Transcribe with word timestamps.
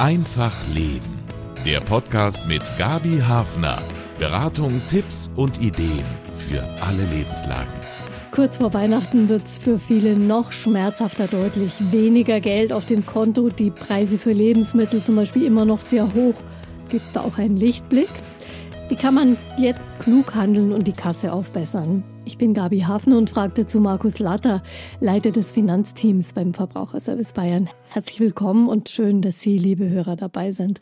Einfach 0.00 0.56
Leben. 0.72 1.20
Der 1.66 1.80
Podcast 1.80 2.48
mit 2.48 2.62
Gabi 2.78 3.18
Hafner. 3.18 3.76
Beratung, 4.18 4.80
Tipps 4.86 5.30
und 5.36 5.60
Ideen 5.60 6.06
für 6.32 6.62
alle 6.80 7.04
Lebenslagen. 7.14 7.74
Kurz 8.30 8.56
vor 8.56 8.72
Weihnachten 8.72 9.28
wird 9.28 9.42
es 9.44 9.58
für 9.58 9.78
viele 9.78 10.16
noch 10.16 10.52
schmerzhafter 10.52 11.26
deutlich. 11.26 11.74
Weniger 11.90 12.40
Geld 12.40 12.72
auf 12.72 12.86
dem 12.86 13.04
Konto, 13.04 13.50
die 13.50 13.70
Preise 13.70 14.16
für 14.16 14.32
Lebensmittel 14.32 15.02
zum 15.02 15.16
Beispiel 15.16 15.44
immer 15.44 15.66
noch 15.66 15.82
sehr 15.82 16.14
hoch. 16.14 16.36
Gibt 16.88 17.04
es 17.04 17.12
da 17.12 17.20
auch 17.20 17.36
einen 17.36 17.58
Lichtblick? 17.58 18.08
Wie 18.88 18.96
kann 18.96 19.12
man 19.12 19.36
jetzt 19.58 19.98
klug 19.98 20.34
handeln 20.34 20.72
und 20.72 20.88
die 20.88 20.94
Kasse 20.94 21.30
aufbessern? 21.30 22.04
Ich 22.30 22.38
bin 22.38 22.54
Gabi 22.54 22.82
Hafner 22.82 23.18
und 23.18 23.28
fragte 23.28 23.66
zu 23.66 23.80
Markus 23.80 24.20
Latter, 24.20 24.62
Leiter 25.00 25.32
des 25.32 25.50
Finanzteams 25.50 26.32
beim 26.32 26.54
Verbraucherservice 26.54 27.32
Bayern. 27.32 27.68
Herzlich 27.88 28.20
willkommen 28.20 28.68
und 28.68 28.88
schön, 28.88 29.20
dass 29.20 29.40
Sie, 29.40 29.58
liebe 29.58 29.88
Hörer, 29.88 30.14
dabei 30.14 30.52
sind. 30.52 30.80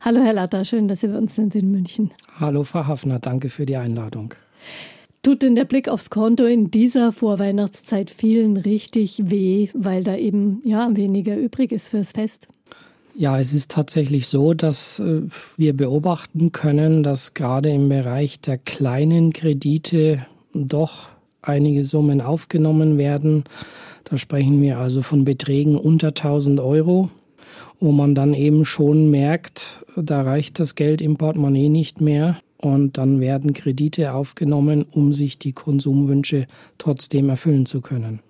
Hallo, 0.00 0.22
Herr 0.22 0.32
Latter, 0.32 0.64
schön, 0.64 0.88
dass 0.88 1.00
Sie 1.00 1.08
bei 1.08 1.18
uns 1.18 1.34
sind 1.34 1.54
in 1.54 1.70
München. 1.70 2.12
Hallo, 2.40 2.64
Frau 2.64 2.86
Hafner, 2.86 3.18
danke 3.18 3.50
für 3.50 3.66
die 3.66 3.76
Einladung. 3.76 4.32
Tut 5.22 5.42
denn 5.42 5.54
der 5.54 5.66
Blick 5.66 5.90
aufs 5.90 6.08
Konto 6.08 6.46
in 6.46 6.70
dieser 6.70 7.12
Vorweihnachtszeit 7.12 8.10
vielen 8.10 8.56
richtig 8.56 9.20
weh, 9.22 9.68
weil 9.74 10.02
da 10.02 10.16
eben 10.16 10.62
ja 10.64 10.88
weniger 10.96 11.36
übrig 11.36 11.72
ist 11.72 11.88
fürs 11.88 12.12
Fest? 12.12 12.48
Ja, 13.14 13.38
es 13.38 13.52
ist 13.52 13.70
tatsächlich 13.70 14.28
so, 14.28 14.54
dass 14.54 14.98
äh, 14.98 15.24
wir 15.58 15.76
beobachten 15.76 16.52
können, 16.52 17.02
dass 17.02 17.34
gerade 17.34 17.68
im 17.68 17.90
Bereich 17.90 18.40
der 18.40 18.56
kleinen 18.56 19.34
Kredite 19.34 20.24
doch 20.64 21.08
einige 21.42 21.84
Summen 21.84 22.20
aufgenommen 22.20 22.98
werden. 22.98 23.44
Da 24.04 24.16
sprechen 24.16 24.60
wir 24.62 24.78
also 24.78 25.02
von 25.02 25.24
Beträgen 25.24 25.76
unter 25.76 26.08
1000 26.08 26.60
Euro, 26.60 27.10
wo 27.80 27.92
man 27.92 28.14
dann 28.14 28.34
eben 28.34 28.64
schon 28.64 29.10
merkt, 29.10 29.84
da 29.96 30.22
reicht 30.22 30.60
das 30.60 30.74
Geld 30.74 31.00
im 31.00 31.16
Portemonnaie 31.16 31.68
nicht 31.68 32.00
mehr. 32.00 32.38
Und 32.58 32.96
dann 32.96 33.20
werden 33.20 33.52
Kredite 33.52 34.14
aufgenommen, 34.14 34.86
um 34.90 35.12
sich 35.12 35.38
die 35.38 35.52
Konsumwünsche 35.52 36.46
trotzdem 36.78 37.28
erfüllen 37.28 37.66
zu 37.66 37.82
können. 37.82 38.20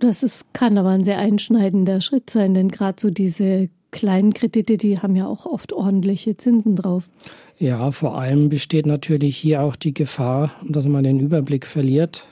Das 0.00 0.22
ist, 0.22 0.52
kann 0.52 0.76
aber 0.76 0.90
ein 0.90 1.04
sehr 1.04 1.18
einschneidender 1.18 2.00
Schritt 2.00 2.30
sein, 2.30 2.54
denn 2.54 2.68
gerade 2.68 3.00
so 3.00 3.10
diese 3.10 3.68
kleinen 3.92 4.34
Kredite, 4.34 4.76
die 4.76 4.98
haben 4.98 5.14
ja 5.14 5.26
auch 5.26 5.46
oft 5.46 5.72
ordentliche 5.72 6.36
Zinsen 6.36 6.74
drauf. 6.74 7.08
Ja, 7.58 7.92
vor 7.92 8.18
allem 8.18 8.48
besteht 8.48 8.84
natürlich 8.84 9.36
hier 9.36 9.62
auch 9.62 9.76
die 9.76 9.94
Gefahr, 9.94 10.50
dass 10.66 10.88
man 10.88 11.04
den 11.04 11.20
Überblick 11.20 11.66
verliert, 11.66 12.26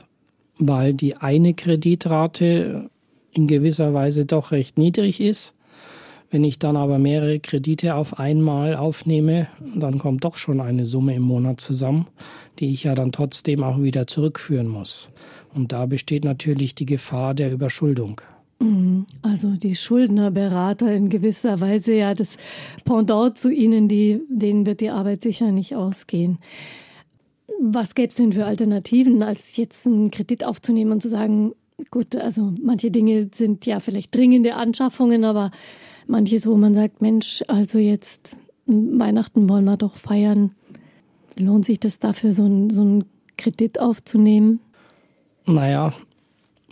weil 0.59 0.95
die 0.95 1.17
eine 1.17 1.55
Kreditrate 1.55 2.91
in 3.33 3.47
gewisser 3.47 3.95
Weise 3.95 4.27
doch 4.27 4.51
recht 4.51 4.79
niedrig 4.79 5.21
ist. 5.21 5.55
Wenn 6.31 6.45
ich 6.45 6.59
dann 6.59 6.77
aber 6.77 6.99
mehrere 6.99 7.39
Kredite 7.39 7.95
auf 7.95 8.19
einmal 8.19 8.75
aufnehme, 8.75 9.49
dann 9.77 9.99
kommt 9.99 10.25
doch 10.25 10.37
schon 10.37 10.61
eine 10.61 10.87
Summe 10.87 11.15
im 11.15 11.23
Monat 11.23 11.61
zusammen, 11.61 12.07
die 12.59 12.73
ich 12.73 12.85
ja 12.85 12.95
dann 12.95 13.13
trotzdem 13.13 13.63
auch 13.63 13.81
wieder 13.81 14.07
zurückführen 14.07 14.67
muss. 14.67 15.09
Und 15.55 15.73
da 15.73 15.87
besteht 15.87 16.25
natürlich 16.25 16.75
die 16.75 16.87
Gefahr 16.87 17.35
der 17.35 17.53
Überschuldung. 17.53 18.23
Mhm. 18.63 19.07
Also 19.23 19.51
die 19.51 19.77
Schuldnerberater 19.77 20.95
in 20.95 21.09
gewisser 21.09 21.61
Weise 21.61 21.95
ja 21.95 22.15
das 22.15 22.37
Pendant 22.85 23.39
zu 23.39 23.51
Ihnen, 23.51 23.89
die, 23.89 24.21
denen 24.29 24.67
wird 24.67 24.81
die 24.81 24.91
Arbeit 24.91 25.23
sicher 25.23 25.51
nicht 25.53 25.75
ausgehen. 25.75 26.39
Was 27.61 27.95
gäbe 27.95 28.09
es 28.09 28.17
denn 28.17 28.33
für 28.33 28.47
Alternativen, 28.47 29.23
als 29.23 29.57
jetzt 29.57 29.87
einen 29.87 30.11
Kredit 30.11 30.45
aufzunehmen 30.45 30.93
und 30.93 31.03
zu 31.03 31.09
sagen, 31.09 31.53
gut, 31.91 32.17
also 32.17 32.53
manche 32.63 32.91
Dinge 32.91 33.31
sind 33.35 33.67
ja 33.67 33.81
vielleicht 33.81 34.15
dringende 34.15 34.55
Anschaffungen, 34.55 35.25
aber 35.25 35.51
manches, 36.07 36.47
wo 36.47 36.57
man 36.57 36.75
sagt, 36.75 37.03
Mensch, 37.03 37.43
also 37.49 37.79
jetzt 37.79 38.37
Weihnachten 38.67 39.49
wollen 39.49 39.65
wir 39.65 39.77
doch 39.77 39.97
feiern. 39.97 40.53
Lohnt 41.37 41.65
sich 41.65 41.81
das 41.81 41.99
dafür, 41.99 42.33
so 42.33 42.45
einen, 42.45 42.71
so 42.71 42.83
einen 42.83 43.05
Kredit 43.37 43.81
aufzunehmen? 43.81 44.61
Naja, 45.47 45.93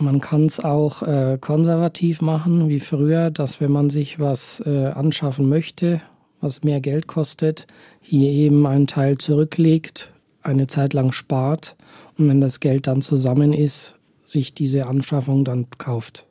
man 0.01 0.21
kann 0.21 0.45
es 0.45 0.59
auch 0.59 1.03
äh, 1.03 1.37
konservativ 1.39 2.21
machen, 2.21 2.69
wie 2.69 2.79
früher, 2.79 3.31
dass 3.31 3.61
wenn 3.61 3.71
man 3.71 3.89
sich 3.89 4.19
was 4.19 4.61
äh, 4.65 4.87
anschaffen 4.87 5.47
möchte, 5.47 6.01
was 6.39 6.63
mehr 6.63 6.81
Geld 6.81 7.07
kostet, 7.07 7.67
hier 8.01 8.31
eben 8.31 8.65
einen 8.65 8.87
Teil 8.87 9.17
zurücklegt, 9.17 10.11
eine 10.41 10.67
Zeit 10.67 10.93
lang 10.93 11.11
spart 11.11 11.75
und 12.17 12.27
wenn 12.27 12.41
das 12.41 12.59
Geld 12.59 12.87
dann 12.87 13.01
zusammen 13.01 13.53
ist, 13.53 13.95
sich 14.23 14.53
diese 14.53 14.87
Anschaffung 14.87 15.45
dann 15.45 15.67
kauft. 15.77 16.25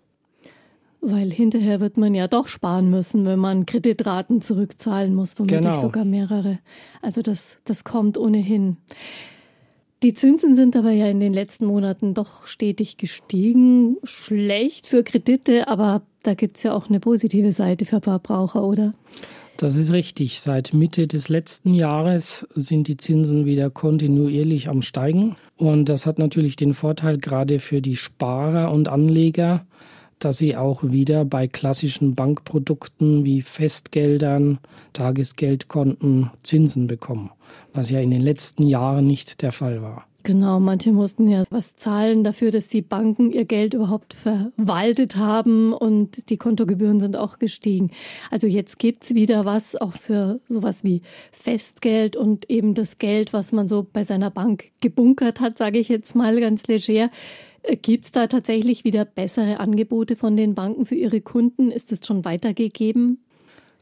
Weil 1.03 1.31
hinterher 1.31 1.81
wird 1.81 1.97
man 1.97 2.15
ja 2.15 2.29
doch 2.29 2.47
sparen 2.49 2.91
müssen, 2.91 3.25
wenn 3.25 3.39
man 3.39 3.65
Kreditraten 3.65 4.43
zurückzahlen 4.43 5.15
muss, 5.15 5.39
womöglich 5.39 5.61
genau. 5.61 5.81
sogar 5.81 6.05
mehrere. 6.05 6.59
Also 7.01 7.23
das, 7.23 7.59
das 7.65 7.85
kommt 7.85 8.19
ohnehin. 8.19 8.77
Die 10.03 10.15
Zinsen 10.15 10.57
sind 10.57 10.77
aber 10.77 10.93
ja 10.93 11.09
in 11.09 11.21
den 11.21 11.35
letzten 11.35 11.67
Monaten 11.67 12.15
doch 12.15 12.47
stetig 12.47 12.97
gestiegen. 12.97 13.99
Schlecht 14.05 14.87
für 14.87 15.03
Kredite, 15.03 15.69
aber 15.69 16.01
da 16.23 16.33
gibt 16.33 16.57
es 16.57 16.63
ja 16.63 16.73
auch 16.73 16.89
eine 16.89 17.01
positive 17.01 17.53
Seite 17.53 17.85
für 17.85 18.01
Verbraucher, 18.01 18.65
oder? 18.65 18.95
Das 19.59 19.77
ist 19.77 19.93
richtig. 19.93 20.41
Seit 20.41 20.73
Mitte 20.73 21.07
des 21.07 21.29
letzten 21.29 21.75
Jahres 21.75 22.47
sind 22.55 22.89
die 22.89 22.97
Zinsen 22.97 23.45
wieder 23.45 23.69
kontinuierlich 23.69 24.71
am 24.71 24.81
Steigen. 24.81 25.37
Und 25.57 25.91
das 25.91 26.07
hat 26.07 26.19
natürlich 26.19 26.57
den 26.57 26.73
Vorteil 26.73 27.19
gerade 27.19 27.59
für 27.59 27.83
die 27.83 27.97
Sparer 27.97 28.73
und 28.73 28.89
Anleger, 28.89 29.67
dass 30.21 30.39
sie 30.39 30.57
auch 30.57 30.83
wieder 30.83 31.25
bei 31.25 31.49
klassischen 31.49 32.15
Bankprodukten 32.15 33.25
wie 33.25 33.43
Festgeldern, 33.43 34.59
Tagesgeldkonten 34.93 36.31
Zinsen 36.43 36.87
bekommen, 36.87 37.31
was 37.73 37.91
ja 37.91 38.01
in 38.01 38.11
den 38.11 38.23
letzten 38.23 38.63
Jahren 38.63 39.07
nicht 39.07 39.43
der 39.43 39.53
Fall 39.53 39.83
war. 39.83 40.07
Genau, 40.23 40.61
manche 40.61 40.93
mussten 40.93 41.31
ja 41.31 41.45
was 41.49 41.77
zahlen 41.77 42.25
dafür, 42.25 42.51
dass 42.51 42.69
die 42.69 42.83
Banken 42.83 43.33
ihr 43.33 43.47
Geld 43.47 43.73
überhaupt 43.73 44.13
verwaltet 44.13 45.17
haben 45.17 45.73
und 45.73 46.29
die 46.29 46.37
Kontogebühren 46.37 47.01
sind 47.01 47.17
auch 47.17 47.39
gestiegen. 47.39 47.91
Also 48.31 48.47
jetzt 48.47 48.79
gibt 48.79 49.05
es 49.05 49.15
wieder 49.15 49.47
was 49.47 49.77
auch 49.77 49.95
für 49.95 50.41
sowas 50.47 50.85
wie 50.85 51.01
Festgeld 51.33 52.17
und 52.17 52.51
eben 52.51 52.75
das 52.75 52.99
Geld, 52.99 53.33
was 53.33 53.53
man 53.53 53.69
so 53.69 53.87
bei 53.91 54.05
seiner 54.05 54.31
Bank 54.31 54.65
gebunkert 54.83 55.41
hat, 55.41 55.57
sage 55.57 55.79
ich 55.79 55.89
jetzt 55.89 56.15
mal 56.15 56.39
ganz 56.39 56.67
leger. 56.67 57.11
Äh, 57.63 57.77
Gibt 57.77 58.07
es 58.07 58.13
da 58.13 58.27
tatsächlich 58.27 58.85
wieder 58.85 59.05
bessere 59.05 59.61
Angebote 59.61 60.17
von 60.17 60.37
den 60.37 60.55
Banken 60.55 60.87
für 60.87 60.95
ihre 60.95 61.21
Kunden? 61.21 61.71
Ist 61.71 61.93
es 61.93 62.07
schon 62.07 62.25
weitergegeben? 62.25 63.19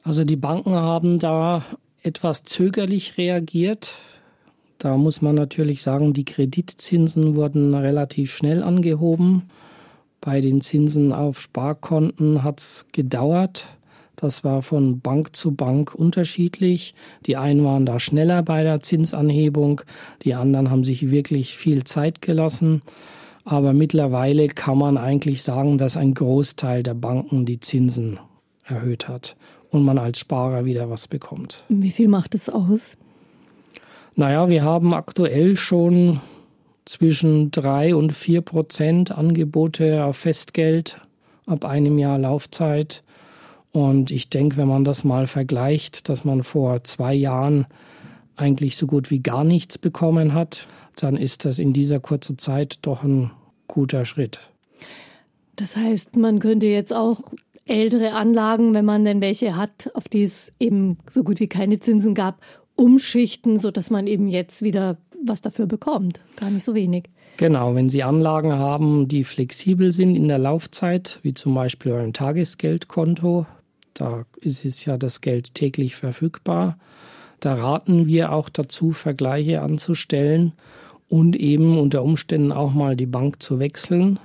Also 0.03 0.25
die 0.25 0.37
Banken 0.37 0.75
haben 0.75 1.19
da 1.19 1.65
etwas 2.03 2.45
zögerlich 2.45 3.19
reagiert. 3.19 3.99
Da 4.79 4.97
muss 4.97 5.21
man 5.23 5.35
natürlich 5.35 5.83
sagen, 5.83 6.13
die 6.13 6.25
Kreditzinsen 6.25 7.35
wurden 7.35 7.75
relativ 7.75 8.35
schnell 8.35 8.63
angehoben. 8.63 9.51
Bei 10.21 10.41
den 10.41 10.61
Zinsen 10.61 11.13
auf 11.13 11.41
Sparkonten 11.41 12.43
hat 12.45 12.61
es 12.61 12.87
gedauert. 12.93 13.67
Das 14.15 14.43
war 14.43 14.63
von 14.63 15.01
Bank 15.01 15.37
zu 15.37 15.53
Bank 15.53 15.95
unterschiedlich. 15.95 16.95
Die 17.27 17.37
einen 17.37 17.65
waren 17.65 17.87
da 17.87 18.01
schneller 18.01 18.43
bei 18.43 18.65
der 18.65 18.81
Zinsanhebung, 18.81 19.83
die 20.23 20.35
anderen 20.35 20.71
haben 20.71 20.85
sich 20.85 21.11
wirklich 21.11 21.57
viel 21.57 21.85
Zeit 21.85 22.21
gelassen. 22.21 22.83
Aber 23.49 23.73
mittlerweile 23.73 24.49
kann 24.49 24.77
man 24.77 24.99
eigentlich 24.99 25.43
sagen, 25.43 25.79
dass 25.79 25.97
ein 25.97 26.13
Großteil 26.13 26.83
der 26.83 26.93
Banken 26.93 27.47
die 27.47 27.61
Zinsen 27.61 28.21
erhöht 28.63 29.09
hat 29.09 29.37
und 29.71 29.87
man 29.87 29.97
als 29.97 30.19
Sparer 30.19 30.67
wieder 30.67 30.91
was 30.91 31.09
bekommt. 31.09 31.65
Wie 31.71 31.91
viel 31.91 32.09
macht 32.09 32.35
es 32.35 32.51
aus? 32.51 32.99
Naja, 34.17 34.51
wir 34.51 34.65
haben 34.65 34.93
aktuell 34.93 35.57
schon 35.57 36.21
zwischen 36.85 37.51
drei 37.51 37.95
und 37.95 38.13
vier 38.13 38.43
Prozent 38.43 39.13
Angebote 39.13 40.05
auf 40.05 40.19
Festgeld 40.19 41.01
ab 41.47 41.65
einem 41.65 41.97
Jahr 41.97 42.19
Laufzeit. 42.19 43.03
Und 43.73 44.11
ich 44.11 44.29
denke, 44.29 44.59
wenn 44.59 44.69
man 44.69 44.85
das 44.85 45.05
mal 45.05 45.27
vergleicht, 45.27 46.11
dass 46.11 46.23
man 46.23 46.43
vor 46.43 46.85
zwei 46.85 47.15
Jahren 47.15 47.67
eigentlich 48.37 48.77
so 48.77 48.87
gut 48.87 49.11
wie 49.11 49.21
gar 49.21 49.43
nichts 49.43 49.79
bekommen 49.79 50.35
hat, 50.35 50.67
dann 51.03 51.17
ist 51.17 51.45
das 51.45 51.59
in 51.59 51.73
dieser 51.73 52.01
kurzen 52.01 52.39
Zeit 52.39 52.79
doch 52.83 53.03
ein 53.03 53.31
guter 53.67 54.05
Schritt. 54.05 54.51
Das 55.57 55.77
heißt, 55.77 56.17
man 56.17 56.39
könnte 56.39 56.67
jetzt 56.67 56.93
auch 56.93 57.21
ältere 57.67 58.13
Anlagen, 58.13 58.75
wenn 58.75 58.85
man 58.85 59.05
denn 59.05 59.21
welche 59.21 59.57
hat, 59.57 59.91
auf 59.95 60.09
die 60.09 60.23
es 60.23 60.53
eben 60.59 60.99
so 61.11 61.23
gut 61.23 61.41
wie 61.41 61.49
keine 61.49 61.81
Zinsen 61.81 62.15
gab, 62.15 62.41
umschichten, 62.77 63.59
sodass 63.59 63.91
man 63.91 64.07
eben 64.07 64.29
jetzt 64.29 64.63
wieder 64.63 64.99
was 65.25 65.41
dafür 65.41 65.67
bekommt. 65.67 66.21
Gar 66.37 66.51
nicht 66.51 66.65
so 66.65 66.75
wenig. 66.75 67.05
Genau, 67.37 67.75
wenn 67.75 67.91
Sie 67.91 68.03
Anlagen 68.03 68.53
haben, 68.53 69.09
die 69.09 69.25
flexibel 69.25 69.93
sind 69.93 70.17
in 70.17 70.29
der 70.29 70.39
Laufzeit, 70.39 71.19
wie 71.23 71.35
zum 71.35 71.55
Beispiel 71.55 71.93
ein 71.93 72.13
Tagesgeldkonto, 72.13 73.47
da 73.95 74.25
ist 74.41 74.65
es 74.65 74.85
ja 74.85 74.97
das 74.97 75.21
Geld 75.21 75.55
täglich 75.55 75.97
verfügbar. 75.97 76.79
Da 77.41 77.55
raten 77.55 78.07
wir 78.07 78.33
auch 78.33 78.49
dazu, 78.49 78.93
Vergleiche 78.93 79.61
anzustellen 79.61 80.53
und 81.09 81.37
eben 81.37 81.79
unter 81.79 82.03
Umständen 82.03 82.53
auch 82.53 82.73
mal 82.73 82.97
die 82.97 83.07
Bank 83.07 83.43
zu 83.43 83.59
wechseln, 83.59 84.19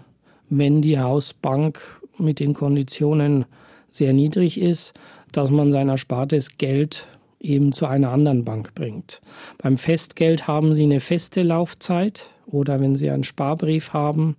wenn 0.49 0.81
die 0.81 0.99
Hausbank 0.99 1.79
mit 2.17 2.39
den 2.39 2.53
Konditionen 2.53 3.45
sehr 3.89 4.13
niedrig 4.13 4.59
ist, 4.59 4.93
dass 5.31 5.49
man 5.49 5.71
sein 5.71 5.89
erspartes 5.89 6.57
Geld 6.57 7.07
eben 7.39 7.73
zu 7.73 7.85
einer 7.85 8.11
anderen 8.11 8.45
Bank 8.45 8.73
bringt. 8.73 9.21
Beim 9.57 9.77
Festgeld 9.77 10.47
haben 10.47 10.75
Sie 10.75 10.83
eine 10.83 10.99
feste 10.99 11.43
Laufzeit 11.43 12.29
oder 12.45 12.79
wenn 12.79 12.95
Sie 12.95 13.09
einen 13.09 13.23
Sparbrief 13.23 13.93
haben, 13.93 14.35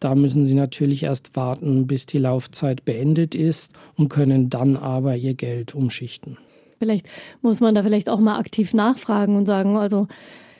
da 0.00 0.14
müssen 0.14 0.46
Sie 0.46 0.54
natürlich 0.54 1.02
erst 1.02 1.34
warten, 1.34 1.86
bis 1.86 2.06
die 2.06 2.18
Laufzeit 2.18 2.84
beendet 2.84 3.34
ist 3.34 3.72
und 3.96 4.08
können 4.08 4.50
dann 4.50 4.76
aber 4.76 5.16
Ihr 5.16 5.34
Geld 5.34 5.74
umschichten. 5.74 6.38
Vielleicht 6.78 7.06
muss 7.40 7.60
man 7.60 7.74
da 7.74 7.82
vielleicht 7.82 8.08
auch 8.08 8.20
mal 8.20 8.38
aktiv 8.38 8.74
nachfragen 8.74 9.36
und 9.36 9.46
sagen, 9.46 9.76
also 9.76 10.06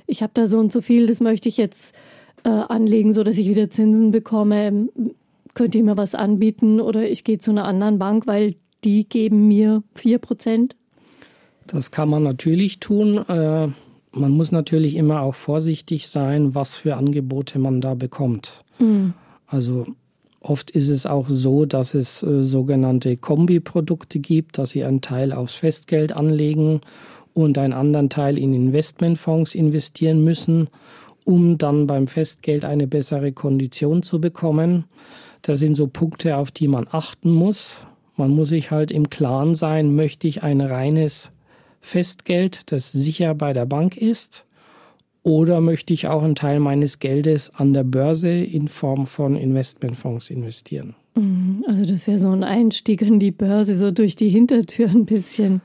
ich 0.06 0.22
habe 0.22 0.32
da 0.34 0.46
so 0.46 0.58
und 0.58 0.72
so 0.72 0.80
viel, 0.80 1.06
das 1.06 1.20
möchte 1.20 1.48
ich 1.48 1.56
jetzt 1.56 1.94
äh, 2.44 2.48
anlegen, 2.48 3.12
sodass 3.12 3.38
ich 3.38 3.48
wieder 3.48 3.70
Zinsen 3.70 4.10
bekomme. 4.10 4.88
Könnt 5.54 5.74
ihr 5.74 5.84
mir 5.84 5.96
was 5.96 6.14
anbieten 6.14 6.80
oder 6.80 7.08
ich 7.08 7.24
gehe 7.24 7.38
zu 7.38 7.50
einer 7.50 7.64
anderen 7.64 7.98
Bank, 7.98 8.26
weil 8.26 8.56
die 8.82 9.08
geben 9.08 9.48
mir 9.48 9.82
4 9.94 10.18
Prozent? 10.18 10.76
Das 11.66 11.90
kann 11.90 12.10
man 12.10 12.22
natürlich 12.22 12.80
tun. 12.80 13.18
Äh, 13.28 13.68
man 14.12 14.30
muss 14.30 14.52
natürlich 14.52 14.96
immer 14.96 15.22
auch 15.22 15.34
vorsichtig 15.34 16.08
sein, 16.08 16.54
was 16.54 16.76
für 16.76 16.96
Angebote 16.96 17.58
man 17.58 17.80
da 17.80 17.94
bekommt. 17.94 18.62
Mhm. 18.78 19.14
Also 19.46 19.86
oft 20.40 20.70
ist 20.70 20.88
es 20.88 21.06
auch 21.06 21.28
so, 21.28 21.64
dass 21.64 21.94
es 21.94 22.22
äh, 22.22 22.42
sogenannte 22.42 23.16
Kombiprodukte 23.16 24.18
gibt, 24.18 24.58
dass 24.58 24.70
sie 24.70 24.84
einen 24.84 25.00
Teil 25.00 25.32
aufs 25.32 25.54
Festgeld 25.54 26.12
anlegen 26.12 26.80
und 27.34 27.58
einen 27.58 27.72
anderen 27.72 28.08
Teil 28.08 28.38
in 28.38 28.54
Investmentfonds 28.54 29.54
investieren 29.54 30.24
müssen, 30.24 30.68
um 31.24 31.58
dann 31.58 31.86
beim 31.86 32.06
Festgeld 32.06 32.64
eine 32.64 32.86
bessere 32.86 33.32
Kondition 33.32 34.02
zu 34.02 34.20
bekommen. 34.20 34.84
Das 35.42 35.58
sind 35.58 35.74
so 35.74 35.88
Punkte, 35.88 36.36
auf 36.36 36.50
die 36.50 36.68
man 36.68 36.86
achten 36.90 37.30
muss. 37.30 37.74
Man 38.16 38.30
muss 38.30 38.50
sich 38.50 38.70
halt 38.70 38.92
im 38.92 39.10
Klaren 39.10 39.54
sein, 39.54 39.94
möchte 39.94 40.28
ich 40.28 40.42
ein 40.42 40.60
reines 40.60 41.32
Festgeld, 41.80 42.72
das 42.72 42.92
sicher 42.92 43.34
bei 43.34 43.52
der 43.52 43.66
Bank 43.66 43.96
ist? 43.96 44.46
Oder 45.24 45.62
möchte 45.62 45.94
ich 45.94 46.06
auch 46.06 46.22
einen 46.22 46.34
Teil 46.34 46.60
meines 46.60 46.98
Geldes 46.98 47.50
an 47.54 47.72
der 47.72 47.82
Börse 47.82 48.28
in 48.28 48.68
Form 48.68 49.06
von 49.06 49.36
Investmentfonds 49.36 50.28
investieren? 50.28 50.94
Mhm, 51.16 51.64
also 51.66 51.86
das 51.86 52.06
wäre 52.06 52.18
so 52.18 52.30
ein 52.30 52.44
Einstieg 52.44 53.00
in 53.00 53.18
die 53.20 53.30
Börse, 53.30 53.78
so 53.78 53.90
durch 53.90 54.16
die 54.16 54.28
Hintertür 54.28 54.90
ein 54.90 55.06
bisschen. 55.06 55.62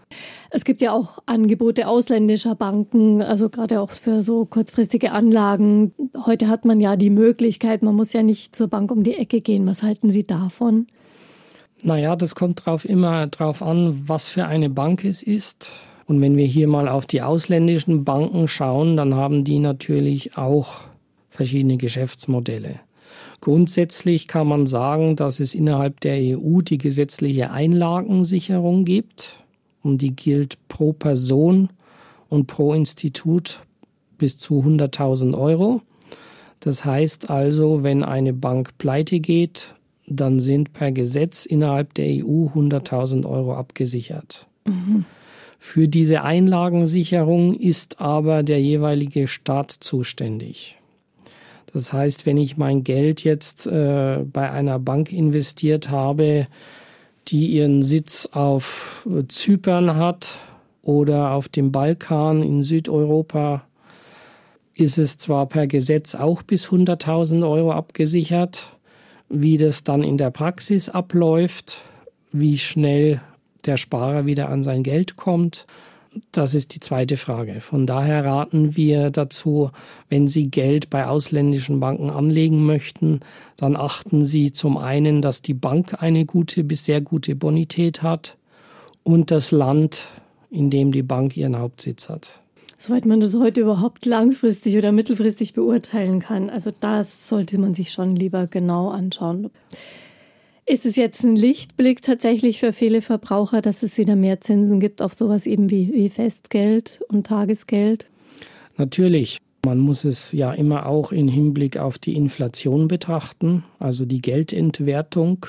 Es 0.49 0.63
gibt 0.63 0.79
ja 0.81 0.93
auch 0.93 1.19
Angebote 1.25 1.89
ausländischer 1.89 2.55
Banken, 2.55 3.21
also 3.21 3.49
gerade 3.49 3.81
auch 3.81 3.91
für 3.91 4.21
so 4.21 4.45
kurzfristige 4.45 5.11
Anlagen. 5.11 5.91
Heute 6.25 6.47
hat 6.47 6.63
man 6.63 6.79
ja 6.79 6.95
die 6.95 7.09
Möglichkeit, 7.09 7.83
man 7.83 7.95
muss 7.95 8.13
ja 8.13 8.23
nicht 8.23 8.55
zur 8.55 8.69
Bank 8.69 8.91
um 8.91 9.03
die 9.03 9.15
Ecke 9.15 9.41
gehen. 9.41 9.67
Was 9.67 9.83
halten 9.83 10.09
Sie 10.09 10.25
davon? 10.25 10.87
Naja, 11.81 12.15
das 12.15 12.33
kommt 12.33 12.65
drauf 12.65 12.87
immer 12.87 13.27
drauf 13.27 13.61
an, 13.61 14.03
was 14.07 14.29
für 14.29 14.45
eine 14.45 14.69
Bank 14.69 15.03
es 15.03 15.21
ist. 15.21 15.73
Und 16.09 16.21
wenn 16.21 16.37
wir 16.37 16.45
hier 16.47 16.67
mal 16.67 16.87
auf 16.87 17.05
die 17.05 17.21
ausländischen 17.21 18.03
Banken 18.03 18.47
schauen, 18.47 18.97
dann 18.97 19.13
haben 19.13 19.43
die 19.43 19.59
natürlich 19.59 20.37
auch 20.37 20.79
verschiedene 21.29 21.77
Geschäftsmodelle. 21.77 22.79
Grundsätzlich 23.41 24.27
kann 24.27 24.47
man 24.47 24.65
sagen, 24.65 25.15
dass 25.15 25.39
es 25.39 25.53
innerhalb 25.53 25.99
der 25.99 26.15
EU 26.15 26.61
die 26.61 26.79
gesetzliche 26.79 27.51
Einlagensicherung 27.51 28.85
gibt 28.85 29.37
und 29.83 30.01
die 30.01 30.15
gilt 30.15 30.57
pro 30.67 30.93
Person 30.93 31.69
und 32.27 32.47
pro 32.47 32.73
Institut 32.73 33.59
bis 34.17 34.39
zu 34.39 34.63
100.000 34.63 35.37
Euro. 35.37 35.83
Das 36.59 36.85
heißt 36.85 37.29
also, 37.29 37.83
wenn 37.83 38.03
eine 38.03 38.33
Bank 38.33 38.79
pleite 38.79 39.19
geht, 39.19 39.75
dann 40.07 40.39
sind 40.39 40.73
per 40.73 40.91
Gesetz 40.91 41.45
innerhalb 41.45 41.93
der 41.93 42.07
EU 42.07 42.47
100.000 42.47 43.29
Euro 43.29 43.53
abgesichert. 43.53 44.47
Mhm. 44.65 45.05
Für 45.61 45.89
diese 45.89 46.23
Einlagensicherung 46.23 47.53
ist 47.53 47.99
aber 47.99 48.43
der 48.43 48.61
jeweilige 48.61 49.27
Staat 49.27 49.71
zuständig. 49.71 50.77
Das 51.73 51.93
heißt, 51.93 52.25
wenn 52.25 52.37
ich 52.37 52.57
mein 52.57 52.83
Geld 52.83 53.23
jetzt 53.23 53.67
äh, 53.67 54.23
bei 54.23 54.49
einer 54.49 54.79
Bank 54.79 55.11
investiert 55.11 55.91
habe, 55.91 56.47
die 57.27 57.47
ihren 57.47 57.83
Sitz 57.83 58.27
auf 58.31 59.07
Zypern 59.27 59.95
hat 59.95 60.39
oder 60.81 61.31
auf 61.31 61.49
dem 61.49 61.71
Balkan 61.71 62.41
in 62.41 62.63
Südeuropa, 62.63 63.63
ist 64.73 64.97
es 64.97 65.17
zwar 65.17 65.45
per 65.45 65.67
Gesetz 65.67 66.15
auch 66.15 66.41
bis 66.41 66.69
100.000 66.69 67.47
Euro 67.47 67.73
abgesichert. 67.73 68.71
Wie 69.27 69.57
das 69.57 69.83
dann 69.83 70.01
in 70.01 70.17
der 70.17 70.31
Praxis 70.31 70.89
abläuft, 70.89 71.81
wie 72.31 72.57
schnell 72.57 73.21
der 73.65 73.77
Sparer 73.77 74.25
wieder 74.25 74.49
an 74.49 74.63
sein 74.63 74.83
Geld 74.83 75.15
kommt. 75.15 75.65
Das 76.31 76.55
ist 76.55 76.73
die 76.73 76.79
zweite 76.79 77.17
Frage. 77.17 77.61
Von 77.61 77.85
daher 77.85 78.25
raten 78.25 78.75
wir 78.75 79.11
dazu, 79.11 79.69
wenn 80.09 80.27
Sie 80.27 80.49
Geld 80.49 80.89
bei 80.89 81.05
ausländischen 81.05 81.79
Banken 81.79 82.09
anlegen 82.09 82.65
möchten, 82.65 83.19
dann 83.57 83.75
achten 83.75 84.25
Sie 84.25 84.51
zum 84.51 84.77
einen, 84.77 85.21
dass 85.21 85.43
die 85.43 85.53
Bank 85.53 86.01
eine 86.01 86.25
gute 86.25 86.63
bis 86.63 86.85
sehr 86.85 87.01
gute 87.01 87.35
Bonität 87.35 88.01
hat 88.01 88.37
und 89.03 89.29
das 89.29 89.51
Land, 89.51 90.07
in 90.49 90.71
dem 90.71 90.91
die 90.91 91.03
Bank 91.03 91.37
ihren 91.37 91.57
Hauptsitz 91.57 92.09
hat. 92.09 92.41
Soweit 92.81 93.05
man 93.05 93.19
das 93.19 93.35
heute 93.35 93.61
überhaupt 93.61 94.05
langfristig 94.05 94.77
oder 94.77 94.91
mittelfristig 94.91 95.53
beurteilen 95.53 96.21
kann. 96.21 96.49
Also 96.49 96.71
das 96.79 97.27
sollte 97.27 97.57
man 97.57 97.73
sich 97.73 97.91
schon 97.91 98.15
lieber 98.15 98.47
genau 98.47 98.89
anschauen. 98.89 99.51
Ist 100.69 100.85
es 100.85 100.97
jetzt 100.97 101.23
ein 101.23 101.35
Lichtblick 101.35 102.03
tatsächlich 102.03 102.59
für 102.59 102.73
viele 102.73 103.01
Verbraucher, 103.01 103.59
dass 103.59 103.81
es 103.81 103.97
wieder 103.97 104.15
mehr 104.15 104.39
Zinsen 104.39 104.79
gibt 104.79 105.01
auf 105.01 105.15
sowas 105.15 105.47
eben 105.47 105.71
wie, 105.71 105.91
wie 105.95 106.09
Festgeld 106.09 107.01
und 107.07 107.25
Tagesgeld? 107.25 108.05
Natürlich. 108.77 109.39
Man 109.65 109.79
muss 109.79 110.05
es 110.05 110.31
ja 110.31 110.53
immer 110.53 110.85
auch 110.85 111.11
im 111.11 111.27
Hinblick 111.27 111.77
auf 111.77 111.97
die 111.97 112.15
Inflation 112.15 112.87
betrachten, 112.87 113.63
also 113.79 114.05
die 114.05 114.21
Geldentwertung, 114.21 115.47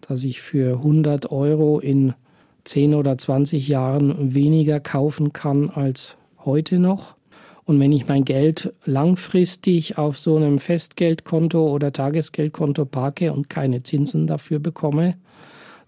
dass 0.00 0.24
ich 0.24 0.40
für 0.40 0.78
100 0.78 1.30
Euro 1.30 1.78
in 1.78 2.14
10 2.64 2.94
oder 2.94 3.18
20 3.18 3.68
Jahren 3.68 4.34
weniger 4.34 4.80
kaufen 4.80 5.34
kann 5.34 5.68
als 5.68 6.16
heute 6.42 6.78
noch. 6.78 7.16
Und 7.66 7.80
wenn 7.80 7.92
ich 7.92 8.06
mein 8.06 8.24
Geld 8.24 8.74
langfristig 8.84 9.96
auf 9.96 10.18
so 10.18 10.36
einem 10.36 10.58
Festgeldkonto 10.58 11.66
oder 11.70 11.92
Tagesgeldkonto 11.92 12.84
parke 12.84 13.32
und 13.32 13.48
keine 13.48 13.82
Zinsen 13.82 14.26
dafür 14.26 14.58
bekomme, 14.58 15.16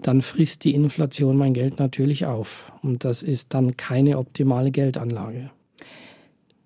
dann 0.00 0.22
frisst 0.22 0.64
die 0.64 0.74
Inflation 0.74 1.36
mein 1.36 1.52
Geld 1.52 1.78
natürlich 1.78 2.26
auf. 2.26 2.72
Und 2.82 3.04
das 3.04 3.22
ist 3.22 3.54
dann 3.54 3.76
keine 3.76 4.18
optimale 4.18 4.70
Geldanlage. 4.70 5.50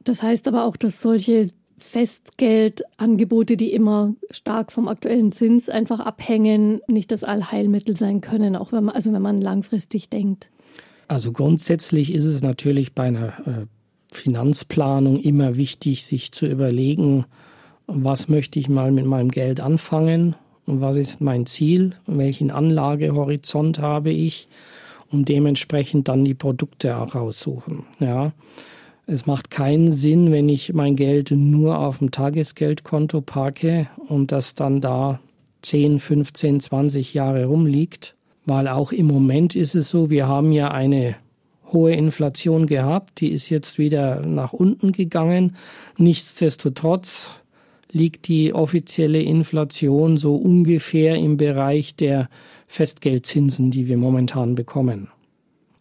Das 0.04 0.22
heißt 0.22 0.48
aber 0.48 0.64
auch, 0.64 0.76
dass 0.76 1.02
solche 1.02 1.50
Festgeldangebote, 1.78 3.56
die 3.56 3.72
immer 3.72 4.14
stark 4.30 4.70
vom 4.70 4.86
aktuellen 4.88 5.32
Zins 5.32 5.68
einfach 5.68 6.00
abhängen, 6.00 6.80
nicht 6.88 7.10
das 7.10 7.24
Allheilmittel 7.24 7.96
sein 7.96 8.20
können, 8.20 8.54
auch 8.54 8.72
wenn 8.72 8.84
man, 8.84 8.94
also 8.94 9.12
wenn 9.12 9.22
man 9.22 9.40
langfristig 9.40 10.08
denkt. 10.08 10.50
Also 11.08 11.32
grundsätzlich 11.32 12.12
ist 12.12 12.24
es 12.24 12.42
natürlich 12.42 12.94
bei 12.94 13.04
einer 13.04 13.28
äh, 13.46 13.66
Finanzplanung 14.12 15.18
immer 15.18 15.56
wichtig, 15.56 16.04
sich 16.04 16.32
zu 16.32 16.46
überlegen, 16.46 17.24
was 17.86 18.28
möchte 18.28 18.58
ich 18.58 18.68
mal 18.68 18.92
mit 18.92 19.06
meinem 19.06 19.30
Geld 19.30 19.60
anfangen 19.60 20.36
und 20.66 20.80
was 20.80 20.96
ist 20.96 21.20
mein 21.20 21.46
Ziel, 21.46 21.94
welchen 22.06 22.50
Anlagehorizont 22.50 23.78
habe 23.78 24.10
ich 24.10 24.48
und 25.10 25.28
dementsprechend 25.28 26.08
dann 26.08 26.24
die 26.24 26.34
Produkte 26.34 26.96
auch 26.96 27.14
raussuchen. 27.14 27.84
Ja. 27.98 28.32
Es 29.06 29.26
macht 29.26 29.50
keinen 29.50 29.90
Sinn, 29.90 30.30
wenn 30.30 30.48
ich 30.48 30.72
mein 30.72 30.94
Geld 30.94 31.32
nur 31.32 31.78
auf 31.78 31.98
dem 31.98 32.12
Tagesgeldkonto 32.12 33.20
parke 33.20 33.88
und 34.06 34.30
das 34.30 34.54
dann 34.54 34.80
da 34.80 35.18
10, 35.62 35.98
15, 35.98 36.60
20 36.60 37.14
Jahre 37.14 37.46
rumliegt, 37.46 38.14
weil 38.46 38.68
auch 38.68 38.92
im 38.92 39.06
Moment 39.06 39.56
ist 39.56 39.74
es 39.74 39.90
so, 39.90 40.10
wir 40.10 40.28
haben 40.28 40.52
ja 40.52 40.70
eine 40.70 41.16
hohe 41.72 41.92
Inflation 41.92 42.66
gehabt, 42.66 43.20
die 43.20 43.28
ist 43.28 43.48
jetzt 43.48 43.78
wieder 43.78 44.26
nach 44.26 44.52
unten 44.52 44.92
gegangen. 44.92 45.56
Nichtsdestotrotz 45.96 47.30
liegt 47.92 48.28
die 48.28 48.52
offizielle 48.54 49.20
Inflation 49.20 50.16
so 50.16 50.36
ungefähr 50.36 51.16
im 51.16 51.36
Bereich 51.36 51.96
der 51.96 52.28
Festgeldzinsen, 52.66 53.70
die 53.70 53.88
wir 53.88 53.96
momentan 53.96 54.54
bekommen. 54.54 55.08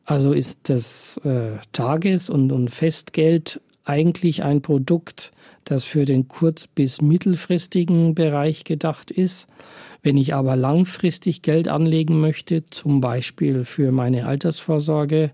Also 0.05 0.33
ist 0.33 0.69
das 0.69 1.17
äh, 1.23 1.57
Tages- 1.71 2.31
und, 2.31 2.51
und 2.51 2.71
Festgeld 2.71 3.61
eigentlich 3.85 4.43
ein 4.43 4.61
Produkt, 4.61 5.31
das 5.65 5.83
für 5.83 6.05
den 6.05 6.27
kurz- 6.27 6.67
bis 6.67 7.01
mittelfristigen 7.01 8.15
Bereich 8.15 8.63
gedacht 8.63 9.11
ist. 9.11 9.47
Wenn 10.01 10.17
ich 10.17 10.33
aber 10.33 10.55
langfristig 10.55 11.41
Geld 11.41 11.67
anlegen 11.67 12.19
möchte, 12.21 12.65
zum 12.65 13.01
Beispiel 13.01 13.65
für 13.65 13.91
meine 13.91 14.25
Altersvorsorge, 14.25 15.31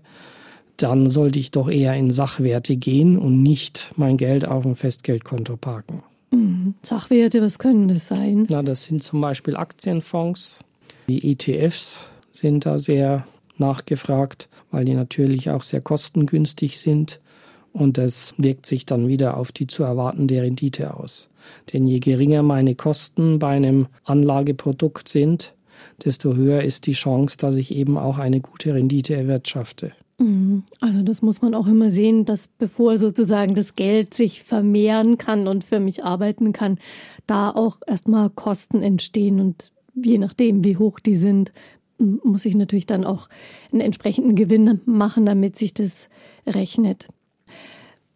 dann 0.76 1.08
sollte 1.08 1.38
ich 1.38 1.50
doch 1.50 1.68
eher 1.68 1.94
in 1.94 2.10
Sachwerte 2.10 2.76
gehen 2.76 3.18
und 3.18 3.42
nicht 3.42 3.92
mein 3.96 4.16
Geld 4.16 4.46
auf 4.46 4.62
dem 4.62 4.76
Festgeldkonto 4.76 5.56
parken. 5.56 6.02
Mhm. 6.30 6.74
Sachwerte, 6.82 7.40
was 7.42 7.58
können 7.58 7.88
das 7.88 8.08
sein? 8.08 8.46
Na, 8.48 8.62
das 8.62 8.84
sind 8.84 9.02
zum 9.02 9.20
Beispiel 9.20 9.56
Aktienfonds. 9.56 10.60
Die 11.08 11.30
ETFs 11.30 12.00
sind 12.32 12.66
da 12.66 12.78
sehr 12.78 13.26
nachgefragt, 13.56 14.48
weil 14.70 14.84
die 14.84 14.94
natürlich 14.94 15.50
auch 15.50 15.62
sehr 15.62 15.80
kostengünstig 15.80 16.78
sind. 16.78 17.20
Und 17.72 17.98
das 17.98 18.34
wirkt 18.38 18.66
sich 18.66 18.86
dann 18.86 19.06
wieder 19.06 19.36
auf 19.36 19.52
die 19.52 19.66
zu 19.66 19.82
erwartende 19.82 20.40
Rendite 20.42 20.94
aus. 20.94 21.28
Denn 21.72 21.86
je 21.86 22.00
geringer 22.00 22.42
meine 22.42 22.74
Kosten 22.74 23.38
bei 23.38 23.54
einem 23.54 23.86
Anlageprodukt 24.04 25.08
sind, 25.08 25.52
desto 26.04 26.34
höher 26.34 26.62
ist 26.62 26.86
die 26.86 26.92
Chance, 26.92 27.36
dass 27.36 27.54
ich 27.56 27.74
eben 27.74 27.98
auch 27.98 28.18
eine 28.18 28.40
gute 28.40 28.74
Rendite 28.74 29.14
erwirtschafte. 29.14 29.92
Mhm. 30.18 30.64
Also 30.80 31.02
das 31.02 31.22
muss 31.22 31.42
man 31.42 31.54
auch 31.54 31.66
immer 31.66 31.90
sehen, 31.90 32.24
dass 32.24 32.48
bevor 32.48 32.98
sozusagen 32.98 33.54
das 33.54 33.76
Geld 33.76 34.14
sich 34.14 34.42
vermehren 34.42 35.18
kann 35.18 35.46
und 35.46 35.64
für 35.64 35.80
mich 35.80 36.04
arbeiten 36.04 36.52
kann, 36.52 36.78
da 37.26 37.50
auch 37.50 37.78
erstmal 37.86 38.30
Kosten 38.30 38.82
entstehen 38.82 39.40
und 39.40 39.72
je 39.94 40.18
nachdem, 40.18 40.64
wie 40.64 40.76
hoch 40.76 41.00
die 41.00 41.16
sind, 41.16 41.52
muss 41.98 42.44
ich 42.44 42.54
natürlich 42.54 42.86
dann 42.86 43.04
auch 43.04 43.28
einen 43.72 43.80
entsprechenden 43.80 44.34
Gewinn 44.34 44.80
machen, 44.84 45.26
damit 45.26 45.56
sich 45.56 45.72
das 45.72 46.10
rechnet. 46.46 47.08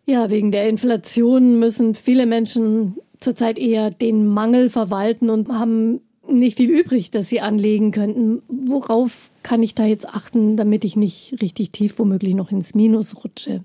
Ja, 0.06 0.30
wegen 0.30 0.50
der 0.50 0.68
Inflation 0.68 1.58
müssen 1.58 1.94
viele 1.94 2.26
Menschen 2.26 2.96
zurzeit 3.20 3.58
eher 3.58 3.90
den 3.90 4.26
Mangel 4.26 4.70
verwalten 4.70 5.30
und 5.30 5.48
haben 5.48 6.00
nicht 6.38 6.56
viel 6.56 6.70
übrig, 6.70 7.10
das 7.10 7.28
sie 7.28 7.40
anlegen 7.40 7.90
könnten. 7.90 8.42
Worauf 8.48 9.30
kann 9.42 9.62
ich 9.62 9.74
da 9.74 9.84
jetzt 9.84 10.08
achten, 10.08 10.56
damit 10.56 10.84
ich 10.84 10.96
nicht 10.96 11.36
richtig 11.42 11.70
tief 11.70 11.98
womöglich 11.98 12.34
noch 12.34 12.50
ins 12.50 12.74
Minus 12.74 13.24
rutsche? 13.24 13.64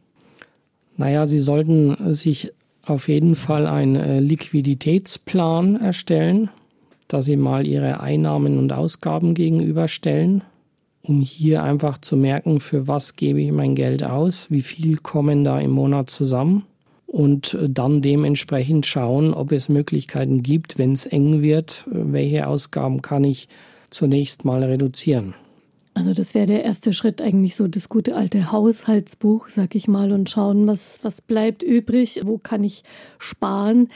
Naja, 0.97 1.25
Sie 1.25 1.39
sollten 1.39 2.13
sich 2.13 2.51
auf 2.85 3.07
jeden 3.07 3.35
Fall 3.35 3.67
einen 3.67 3.95
äh, 3.95 4.19
Liquiditätsplan 4.19 5.75
erstellen, 5.75 6.49
dass 7.07 7.25
Sie 7.25 7.35
mal 7.35 7.67
Ihre 7.67 7.99
Einnahmen 7.99 8.57
und 8.57 8.71
Ausgaben 8.71 9.33
gegenüberstellen, 9.33 10.43
um 11.01 11.21
hier 11.21 11.63
einfach 11.63 11.97
zu 11.97 12.15
merken, 12.15 12.59
für 12.59 12.87
was 12.87 13.15
gebe 13.15 13.41
ich 13.41 13.51
mein 13.51 13.75
Geld 13.75 14.03
aus, 14.03 14.49
wie 14.49 14.61
viel 14.61 14.97
kommen 14.97 15.43
da 15.43 15.59
im 15.59 15.71
Monat 15.71 16.09
zusammen 16.09 16.63
und 17.07 17.57
dann 17.61 18.01
dementsprechend 18.01 18.85
schauen, 18.85 19.33
ob 19.33 19.51
es 19.51 19.69
Möglichkeiten 19.69 20.43
gibt, 20.43 20.77
wenn 20.77 20.93
es 20.93 21.05
eng 21.05 21.41
wird, 21.41 21.85
welche 21.87 22.47
Ausgaben 22.47 23.01
kann 23.01 23.23
ich 23.23 23.47
zunächst 23.89 24.45
mal 24.45 24.63
reduzieren. 24.63 25.35
Also 25.93 26.13
das 26.13 26.33
wäre 26.33 26.45
der 26.45 26.65
erste 26.65 26.91
Schritt 26.91 27.21
eigentlich 27.21 27.55
so 27.55 27.69
das 27.69 27.87
gute 27.87 28.15
alte 28.15 28.51
Haushaltsbuch, 28.51 29.47
sag 29.47 29.75
ich 29.75 29.87
mal, 29.87 30.11
und 30.11 30.29
schauen, 30.29 30.67
was, 30.67 30.99
was 31.03 31.21
bleibt 31.21 31.63
übrig, 31.63 32.19
wo 32.25 32.37
kann 32.37 32.65
ich 32.65 32.83
sparen. 33.17 33.87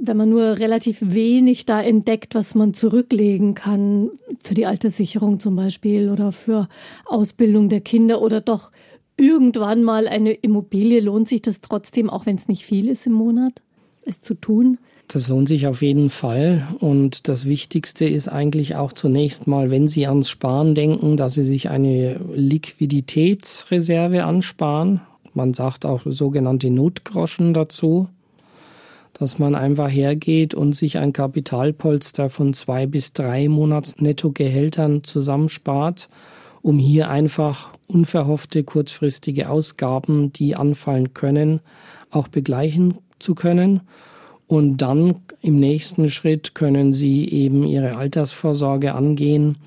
Wenn 0.00 0.16
man 0.16 0.30
nur 0.30 0.58
relativ 0.58 0.98
wenig 1.00 1.64
da 1.64 1.80
entdeckt, 1.80 2.34
was 2.34 2.56
man 2.56 2.74
zurücklegen 2.74 3.54
kann, 3.54 4.10
für 4.42 4.54
die 4.54 4.66
Alterssicherung 4.66 5.38
zum 5.38 5.54
Beispiel 5.54 6.10
oder 6.10 6.32
für 6.32 6.68
Ausbildung 7.04 7.68
der 7.68 7.82
Kinder 7.82 8.20
oder 8.20 8.40
doch 8.40 8.72
irgendwann 9.18 9.82
mal 9.82 10.08
eine 10.08 10.32
Immobilie, 10.32 11.00
lohnt 11.00 11.28
sich 11.28 11.42
das 11.42 11.60
trotzdem, 11.60 12.08
auch 12.08 12.24
wenn 12.24 12.36
es 12.36 12.48
nicht 12.48 12.64
viel 12.64 12.88
ist 12.88 13.06
im 13.06 13.12
Monat, 13.12 13.60
es 14.06 14.20
zu 14.20 14.34
tun? 14.34 14.78
Das 15.08 15.28
lohnt 15.28 15.48
sich 15.48 15.66
auf 15.66 15.82
jeden 15.82 16.10
Fall. 16.10 16.68
Und 16.80 17.28
das 17.28 17.46
Wichtigste 17.46 18.04
ist 18.04 18.28
eigentlich 18.28 18.76
auch 18.76 18.92
zunächst 18.92 19.46
mal, 19.46 19.70
wenn 19.70 19.88
Sie 19.88 20.06
ans 20.06 20.28
Sparen 20.28 20.74
denken, 20.74 21.16
dass 21.16 21.34
Sie 21.34 21.44
sich 21.44 21.70
eine 21.70 22.20
Liquiditätsreserve 22.34 24.24
ansparen. 24.24 25.00
Man 25.32 25.54
sagt 25.54 25.86
auch 25.86 26.02
sogenannte 26.04 26.70
Notgroschen 26.70 27.54
dazu, 27.54 28.08
dass 29.14 29.38
man 29.38 29.54
einfach 29.54 29.88
hergeht 29.88 30.54
und 30.54 30.74
sich 30.74 30.98
ein 30.98 31.12
Kapitalpolster 31.12 32.28
von 32.28 32.52
zwei 32.52 32.86
bis 32.86 33.14
drei 33.14 33.48
Monats 33.48 33.96
Nettogehältern 34.00 35.04
zusammenspart 35.04 36.08
um 36.62 36.78
hier 36.78 37.08
einfach 37.08 37.70
unverhoffte 37.88 38.62
kurzfristige 38.64 39.50
Ausgaben, 39.50 40.32
die 40.32 40.54
anfallen 40.54 41.14
können, 41.14 41.60
auch 42.10 42.28
begleichen 42.28 42.94
zu 43.18 43.34
können. 43.34 43.80
Und 44.46 44.78
dann 44.78 45.16
im 45.40 45.58
nächsten 45.58 46.08
Schritt 46.08 46.54
können 46.54 46.92
Sie 46.92 47.28
eben 47.28 47.64
Ihre 47.64 47.96
Altersvorsorge 47.96 48.94
angehen. 48.94 49.58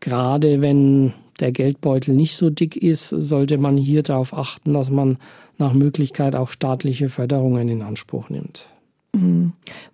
Gerade 0.00 0.60
wenn 0.60 1.12
der 1.40 1.52
Geldbeutel 1.52 2.14
nicht 2.14 2.36
so 2.36 2.50
dick 2.50 2.76
ist, 2.76 3.08
sollte 3.08 3.58
man 3.58 3.76
hier 3.76 4.02
darauf 4.02 4.34
achten, 4.34 4.74
dass 4.74 4.90
man 4.90 5.18
nach 5.58 5.72
Möglichkeit 5.72 6.36
auch 6.36 6.48
staatliche 6.48 7.08
Förderungen 7.08 7.68
in 7.68 7.82
Anspruch 7.82 8.28
nimmt. 8.28 8.66
Mhm. 9.12 9.52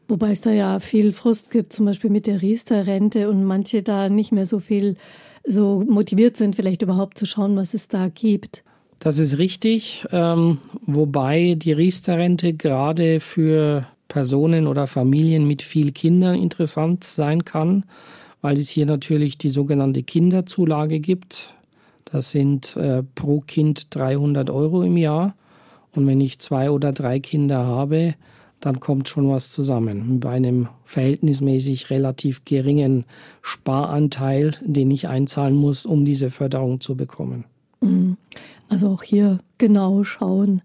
Wobei 0.09 0.33
es 0.33 0.41
da 0.41 0.51
ja 0.51 0.81
viel 0.81 1.13
Frust 1.13 1.51
gibt, 1.51 1.73
zum 1.73 1.87
Beispiel 1.87 2.11
mit 2.11 2.27
der 2.27 2.43
Riester-Rente 2.43 3.29
und 3.29 3.45
manche 3.45 3.83
da 3.83 4.09
nicht 4.09 4.33
mehr 4.33 4.47
so 4.47 4.59
viel 4.59 4.97
so 5.45 5.85
motiviert 5.87 6.37
sind, 6.37 6.57
vielleicht 6.57 6.83
überhaupt 6.83 7.19
zu 7.19 7.27
schauen, 7.27 7.57
was 7.57 7.75
es 7.75 7.89
da 7.89 8.09
gibt. 8.09 8.63
Das 8.99 9.19
ist 9.19 9.39
richtig, 9.39 10.05
ähm, 10.13 10.59
wobei 10.83 11.55
die 11.57 11.73
Riester-Rente 11.73 12.53
gerade 12.53 13.21
für 13.21 13.87
Personen 14.09 14.67
oder 14.67 14.87
Familien 14.87 15.47
mit 15.47 15.63
viel 15.63 15.93
Kindern 15.93 16.35
interessant 16.35 17.05
sein 17.05 17.45
kann, 17.45 17.85
weil 18.43 18.59
es 18.59 18.69
hier 18.69 18.85
natürlich 18.85 19.39
die 19.39 19.49
sogenannte 19.49 20.03
Kinderzulage 20.03 21.01
gibt. 21.01 21.55
Das 22.05 22.31
sind 22.31 22.77
äh, 22.77 23.03
pro 23.15 23.41
Kind 23.41 23.95
300 23.95 24.51
Euro 24.51 24.83
im 24.83 24.99
Jahr. 24.99 25.35
Und 25.95 26.07
wenn 26.07 26.21
ich 26.21 26.39
zwei 26.39 26.71
oder 26.71 26.93
drei 26.93 27.21
Kinder 27.21 27.65
habe, 27.65 28.15
dann 28.61 28.81
kommt 28.81 29.09
schon 29.09 29.29
was 29.29 29.51
zusammen. 29.51 30.21
Bei 30.21 30.31
einem 30.31 30.69
verhältnismäßig 30.85 31.91
relativ 31.91 32.45
geringen 32.45 33.05
Sparanteil, 33.43 34.53
den 34.61 34.91
ich 34.91 35.09
einzahlen 35.09 35.57
muss, 35.57 35.87
um 35.87 36.05
diese 36.05 36.31
Förderung 36.31 36.81
zu 36.81 36.97
bekommen. 36.97 37.45
Mhm. 37.81 38.17
Also 38.69 38.89
auch 38.89 39.03
hier 39.03 39.41
genau 39.59 40.05
schauen 40.05 40.63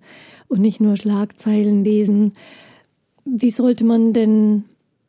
und 0.47 0.61
nicht 0.61 0.79
nur 0.79 0.95
Schlagzeilen 0.97 1.83
lesen. 1.83 2.33
Wie 3.25 3.49
sollte 3.49 3.83
man 3.83 4.13
denn 4.13 4.65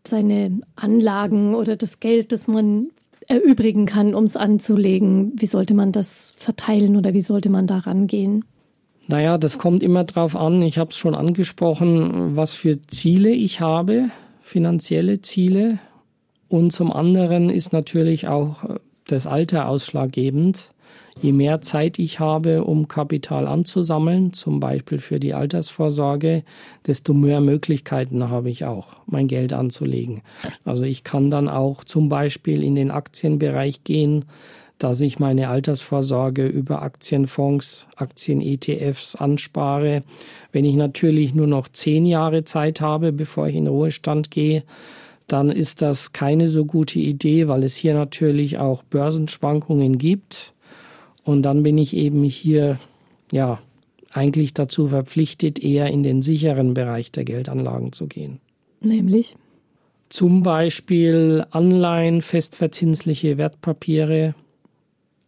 seine 0.07 0.61
Anlagen 0.76 1.55
oder 1.55 1.76
das 1.76 2.00
Geld, 2.00 2.33
das 2.33 2.49
man 2.49 2.90
erübrigen 3.28 3.87
kann, 3.87 4.14
um 4.14 4.25
es 4.25 4.37
anzulegen, 4.37 5.33
wie 5.37 5.47
sollte 5.47 5.75
man 5.75 5.93
das 5.93 6.33
verteilen 6.37 6.97
oder 6.97 7.12
wie 7.12 7.21
sollte 7.21 7.50
man 7.50 7.66
da 7.66 7.78
rangehen? 7.78 8.45
Naja, 9.08 9.38
das 9.38 9.58
kommt 9.58 9.82
immer 9.82 10.04
drauf 10.04 10.34
an. 10.34 10.62
Ich 10.62 10.78
habe 10.78 10.90
es 10.90 10.96
schon 10.96 11.14
angesprochen, 11.14 12.36
was 12.36 12.54
für 12.54 12.82
Ziele 12.82 13.30
ich 13.30 13.60
habe, 13.60 14.10
finanzielle 14.40 15.22
Ziele. 15.22 15.78
Und 16.48 16.72
zum 16.72 16.92
anderen 16.92 17.50
ist 17.50 17.72
natürlich 17.72 18.26
auch 18.26 18.64
äh, 18.64 18.75
das 19.06 19.26
Alter 19.26 19.68
ausschlaggebend. 19.68 20.72
Je 21.20 21.32
mehr 21.32 21.62
Zeit 21.62 21.98
ich 21.98 22.20
habe, 22.20 22.64
um 22.64 22.88
Kapital 22.88 23.46
anzusammeln, 23.46 24.34
zum 24.34 24.60
Beispiel 24.60 24.98
für 24.98 25.18
die 25.18 25.32
Altersvorsorge, 25.32 26.44
desto 26.86 27.14
mehr 27.14 27.40
Möglichkeiten 27.40 28.28
habe 28.28 28.50
ich 28.50 28.66
auch, 28.66 28.88
mein 29.06 29.26
Geld 29.26 29.54
anzulegen. 29.54 30.22
Also 30.64 30.82
ich 30.82 31.04
kann 31.04 31.30
dann 31.30 31.48
auch 31.48 31.84
zum 31.84 32.10
Beispiel 32.10 32.62
in 32.62 32.75
den 32.75 32.90
Aktienbereich 32.90 33.82
gehen, 33.82 34.26
dass 34.78 35.00
ich 35.00 35.18
meine 35.18 35.49
Altersvorsorge 35.49 36.47
über 36.47 36.83
Aktienfonds, 36.83 37.87
Aktien-ETFs 37.97 39.16
anspare. 39.16 40.02
Wenn 40.52 40.64
ich 40.64 40.75
natürlich 40.75 41.35
nur 41.35 41.47
noch 41.47 41.68
zehn 41.68 42.04
Jahre 42.04 42.45
Zeit 42.45 42.80
habe, 42.80 43.12
bevor 43.12 43.49
ich 43.49 43.56
in 43.56 43.68
Ruhestand 43.68 44.30
gehe, 44.30 44.64
dann 45.28 45.50
ist 45.50 45.83
das 45.83 46.12
keine 46.12 46.49
so 46.49 46.64
gute 46.66 46.99
Idee, 46.99 47.49
weil 47.49 47.64
es 47.64 47.75
hier 47.75 47.95
natürlich 47.95 48.59
auch 48.59 48.83
Börsenschwankungen 48.83 49.99
gibt. 49.99 50.52
Und 51.25 51.42
dann 51.42 51.62
bin 51.62 51.78
ich 51.78 51.97
eben 51.97 52.23
hier, 52.23 52.78
ja, 53.33 53.59
eigentlich 54.12 54.54
dazu 54.54 54.88
verpflichtet, 54.88 55.59
eher 55.59 55.88
in 55.88 56.02
den 56.02 56.23
sicheren 56.23 56.75
Bereich 56.75 57.11
der 57.11 57.25
Geldanlagen 57.25 57.92
zu 57.92 58.06
gehen. 58.06 58.40
Nämlich? 58.80 59.37
Zum 60.09 60.42
Beispiel 60.42 61.45
Anleihen, 61.50 62.23
festverzinsliche 62.23 63.38
Wertpapiere, 63.38 64.35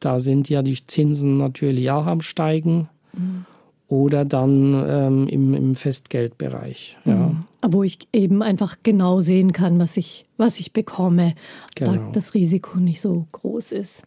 da 0.00 0.20
sind 0.20 0.48
ja 0.48 0.62
die 0.62 0.84
Zinsen 0.84 1.36
natürlich 1.36 1.90
auch 1.90 2.06
am 2.06 2.20
Steigen. 2.20 2.88
Mhm. 3.12 3.44
Oder 3.88 4.26
dann 4.26 4.84
ähm, 4.86 5.28
im, 5.28 5.54
im 5.54 5.74
Festgeldbereich. 5.74 6.98
Ja. 7.06 7.14
Mhm. 7.14 7.40
Wo 7.66 7.82
ich 7.82 7.98
eben 8.12 8.42
einfach 8.42 8.76
genau 8.82 9.22
sehen 9.22 9.52
kann, 9.52 9.78
was 9.78 9.96
ich, 9.96 10.26
was 10.36 10.60
ich 10.60 10.74
bekomme, 10.74 11.34
genau. 11.74 11.94
da 11.94 12.10
das 12.12 12.34
Risiko 12.34 12.78
nicht 12.78 13.00
so 13.00 13.26
groß 13.32 13.72
ist. 13.72 14.02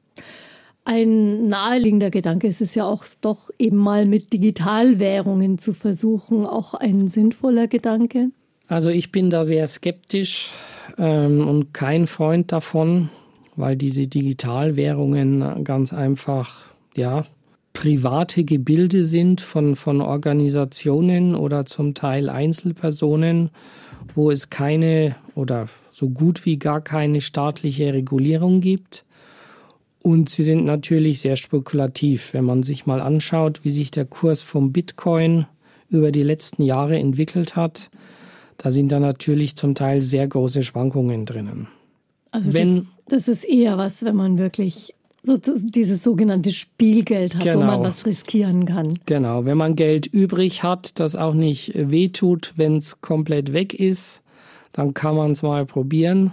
Ein 0.83 1.48
naheliegender 1.48 2.12
Gedanke 2.12 2.48
ist 2.48 2.62
es 2.62 2.75
ja 2.75 2.86
auch 2.86 3.05
doch 3.21 3.50
eben 3.57 3.77
mal 3.77 4.05
mit 4.05 4.33
Digitalwährungen 4.33 5.57
zu 5.57 5.74
versuchen, 5.74 6.45
auch 6.45 6.75
ein 6.75 7.07
sinnvoller 7.07 7.67
Gedanke. 7.67 8.29
Also 8.67 8.89
ich 8.89 9.12
bin 9.12 9.29
da 9.29 9.45
sehr 9.45 9.67
skeptisch 9.67 10.51
ähm, 10.98 11.48
und 11.48 11.74
kein 11.74 12.07
Freund 12.07 12.51
davon 12.51 13.10
weil 13.55 13.75
diese 13.75 14.08
Digitalwährungen 14.08 15.63
ganz 15.63 15.93
einfach, 15.93 16.63
ja, 16.96 17.25
private 17.74 18.43
Gebilde 18.43 19.05
sind 19.05 19.41
von, 19.41 19.75
von 19.75 20.01
Organisationen 20.01 21.36
oder 21.36 21.65
zum 21.65 21.93
Teil 21.93 22.29
Einzelpersonen, 22.29 23.50
wo 24.15 24.29
es 24.29 24.50
keine 24.50 25.15
oder 25.36 25.67
so 25.91 26.10
gut 26.10 26.46
wie 26.46 26.58
gar 26.58 26.81
keine 26.81 27.22
staatliche 27.22 27.93
Regulierung 27.93 28.62
gibt. 28.62 29.05
Und 30.01 30.29
sie 30.29 30.43
sind 30.43 30.65
natürlich 30.65 31.22
sehr 31.22 31.36
spekulativ. 31.36 32.34
Wenn 32.34 32.43
man 32.43 32.63
sich 32.63 32.86
mal 32.86 33.01
anschaut, 33.01 33.62
wie 33.63 33.70
sich 33.70 33.91
der 33.91 34.05
Kurs 34.05 34.41
vom 34.41 34.72
Bitcoin 34.72 35.46
über 35.89 36.12
die 36.12 36.24
letzten 36.24 36.63
Jahre 36.63 36.98
entwickelt 36.98 37.55
hat, 37.55 37.91
da 38.58 38.72
sind 38.72 38.91
da 38.91 39.00
natürlich 39.00 39.55
zum 39.55 39.75
Teil 39.75 40.01
sehr 40.01 40.27
große 40.27 40.63
Schwankungen 40.63 41.25
drinnen. 41.25 41.67
Also 42.31 42.53
wenn, 42.53 42.88
das, 43.11 43.27
ist 43.27 43.43
eher 43.43 43.77
was, 43.77 44.03
wenn 44.03 44.15
man 44.15 44.37
wirklich 44.37 44.93
so 45.23 45.37
dieses 45.37 46.03
sogenannte 46.03 46.51
Spielgeld 46.51 47.35
hat, 47.35 47.43
genau. 47.43 47.57
wo 47.57 47.59
man 47.59 47.75
genau. 47.75 47.87
was 47.87 48.05
riskieren 48.05 48.65
kann. 48.65 48.95
Genau, 49.05 49.45
wenn 49.45 49.57
man 49.57 49.75
Geld 49.75 50.07
übrig 50.07 50.63
hat, 50.63 50.99
das 50.99 51.15
auch 51.15 51.33
nicht 51.33 51.73
wehtut, 51.75 52.53
wenn 52.55 52.77
es 52.77 53.01
komplett 53.01 53.53
weg 53.53 53.73
ist, 53.73 54.21
dann 54.71 54.93
kann 54.93 55.15
man 55.15 55.31
es 55.31 55.43
mal 55.43 55.65
probieren. 55.65 56.31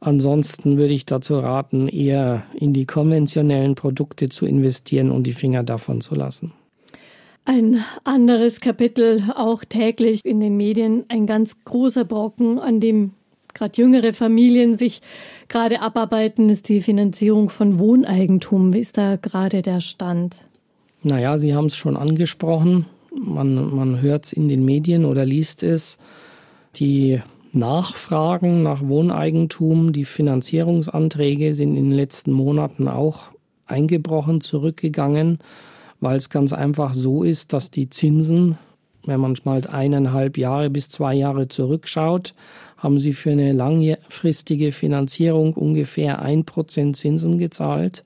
Ansonsten 0.00 0.76
würde 0.76 0.92
ich 0.92 1.06
dazu 1.06 1.38
raten, 1.38 1.88
eher 1.88 2.44
in 2.54 2.74
die 2.74 2.84
konventionellen 2.84 3.74
Produkte 3.74 4.28
zu 4.28 4.44
investieren 4.44 5.10
und 5.10 5.26
die 5.26 5.32
Finger 5.32 5.62
davon 5.62 6.02
zu 6.02 6.14
lassen. 6.14 6.52
Ein 7.46 7.82
anderes 8.04 8.60
Kapitel, 8.60 9.22
auch 9.34 9.64
täglich 9.64 10.20
in 10.24 10.40
den 10.40 10.56
Medien, 10.56 11.04
ein 11.08 11.26
ganz 11.26 11.52
großer 11.64 12.04
Brocken, 12.04 12.58
an 12.58 12.80
dem 12.80 13.12
gerade 13.56 13.80
jüngere 13.80 14.12
Familien 14.12 14.76
sich 14.76 15.00
gerade 15.48 15.80
abarbeiten, 15.80 16.48
ist 16.48 16.68
die 16.68 16.82
Finanzierung 16.82 17.50
von 17.50 17.78
Wohneigentum. 17.78 18.72
Wie 18.72 18.80
ist 18.80 18.98
da 18.98 19.16
gerade 19.16 19.62
der 19.62 19.80
Stand? 19.80 20.44
Naja, 21.02 21.38
Sie 21.38 21.54
haben 21.54 21.66
es 21.66 21.76
schon 21.76 21.96
angesprochen. 21.96 22.86
Man, 23.10 23.74
man 23.74 24.00
hört 24.00 24.26
es 24.26 24.32
in 24.32 24.48
den 24.48 24.64
Medien 24.64 25.04
oder 25.04 25.24
liest 25.24 25.62
es. 25.62 25.98
Die 26.76 27.20
Nachfragen 27.52 28.62
nach 28.62 28.86
Wohneigentum, 28.86 29.92
die 29.92 30.04
Finanzierungsanträge 30.04 31.54
sind 31.54 31.76
in 31.76 31.90
den 31.90 31.96
letzten 31.96 32.32
Monaten 32.32 32.86
auch 32.86 33.30
eingebrochen, 33.64 34.40
zurückgegangen, 34.40 35.38
weil 36.00 36.16
es 36.16 36.28
ganz 36.28 36.52
einfach 36.52 36.92
so 36.92 37.22
ist, 37.22 37.52
dass 37.52 37.70
die 37.70 37.88
Zinsen, 37.88 38.58
wenn 39.04 39.20
man 39.20 39.34
mal 39.44 39.66
eineinhalb 39.66 40.36
Jahre 40.36 40.68
bis 40.68 40.90
zwei 40.90 41.14
Jahre 41.14 41.48
zurückschaut, 41.48 42.34
haben 42.76 43.00
sie 43.00 43.12
für 43.12 43.30
eine 43.30 43.52
langfristige 43.52 44.72
Finanzierung 44.72 45.54
ungefähr 45.54 46.22
ein 46.22 46.44
Prozent 46.44 46.96
Zinsen 46.96 47.38
gezahlt. 47.38 48.04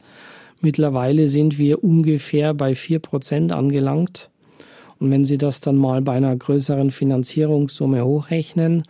Mittlerweile 0.60 1.28
sind 1.28 1.58
wir 1.58 1.82
ungefähr 1.82 2.54
bei 2.54 2.74
vier 2.74 2.98
Prozent 2.98 3.52
angelangt. 3.52 4.30
Und 4.98 5.10
wenn 5.10 5.24
Sie 5.24 5.38
das 5.38 5.60
dann 5.60 5.76
mal 5.76 6.02
bei 6.02 6.12
einer 6.12 6.36
größeren 6.36 6.90
Finanzierungssumme 6.90 8.04
hochrechnen, 8.04 8.84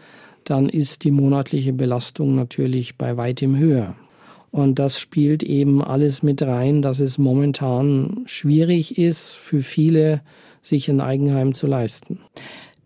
dann 0.44 0.68
ist 0.68 1.04
die 1.04 1.12
monatliche 1.12 1.72
Belastung 1.72 2.34
natürlich 2.34 2.96
bei 2.96 3.16
weitem 3.16 3.56
höher. 3.56 3.94
Und 4.50 4.80
das 4.80 4.98
spielt 4.98 5.44
eben 5.44 5.82
alles 5.82 6.24
mit 6.24 6.42
rein, 6.42 6.82
dass 6.82 6.98
es 6.98 7.18
momentan 7.18 8.22
schwierig 8.26 8.98
ist 8.98 9.36
für 9.36 9.60
viele, 9.60 10.22
sich 10.60 10.90
ein 10.90 11.00
Eigenheim 11.00 11.54
zu 11.54 11.68
leisten. 11.68 12.18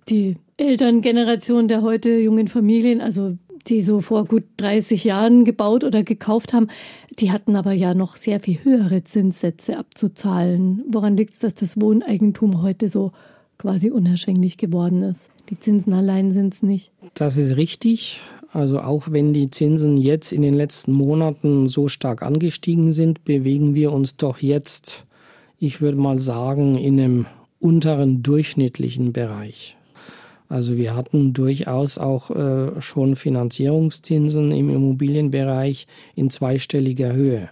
Die 0.09 0.37
Elterngeneration 0.57 1.69
der 1.69 1.83
heute 1.83 2.19
jungen 2.19 2.49
Familien, 2.49 3.01
also 3.01 3.37
die 3.67 3.81
so 3.81 4.01
vor 4.01 4.27
gut 4.27 4.45
30 4.59 5.05
Jahren 5.05 5.45
gebaut 5.45 5.85
oder 5.85 6.03
gekauft 6.03 6.53
haben, 6.53 6.69
die 7.19 7.31
hatten 7.31 7.57
aber 7.57 7.73
ja 7.73 7.95
noch 7.95 8.17
sehr 8.17 8.41
viel 8.41 8.59
höhere 8.63 9.05
Zinssätze 9.05 9.79
abzuzahlen. 9.79 10.85
Woran 10.91 11.17
liegt 11.17 11.35
es, 11.35 11.41
dass 11.41 11.55
das 11.55 11.81
Wohneigentum 11.81 12.63
heute 12.63 12.89
so 12.89 13.13
quasi 13.59 13.91
unerschwinglich 13.91 14.59
geworden 14.59 15.03
ist? 15.03 15.31
Die 15.51 15.59
Zinsen 15.59 15.93
allein 15.93 16.33
sind 16.33 16.55
es 16.55 16.63
nicht. 16.63 16.93
Das 17.15 17.37
ist 17.37 17.57
richtig. 17.57 18.21
Also 18.51 18.81
auch 18.81 19.11
wenn 19.11 19.33
die 19.33 19.51
Zinsen 19.51 19.97
jetzt 19.97 20.33
in 20.33 20.43
den 20.43 20.55
letzten 20.55 20.93
Monaten 20.93 21.69
so 21.69 21.89
stark 21.89 22.23
angestiegen 22.23 22.93
sind, 22.93 23.25
bewegen 23.25 23.75
wir 23.75 23.93
uns 23.93 24.17
doch 24.17 24.39
jetzt, 24.39 25.07
ich 25.59 25.81
würde 25.81 25.99
mal 25.99 26.19
sagen, 26.19 26.77
in 26.79 27.01
einem 27.01 27.27
unteren 27.59 28.23
durchschnittlichen 28.23 29.13
Bereich. 29.13 29.77
Also 30.49 30.77
wir 30.77 30.95
hatten 30.95 31.33
durchaus 31.33 31.99
auch 31.99 32.31
äh, 32.31 32.81
schon 32.81 33.17
Finanzierungszinsen 33.17 34.53
im 34.53 34.71
Immobilienbereich 34.71 35.87
in 36.15 36.31
zweistelliger 36.31 37.13
Höhe. 37.13 37.49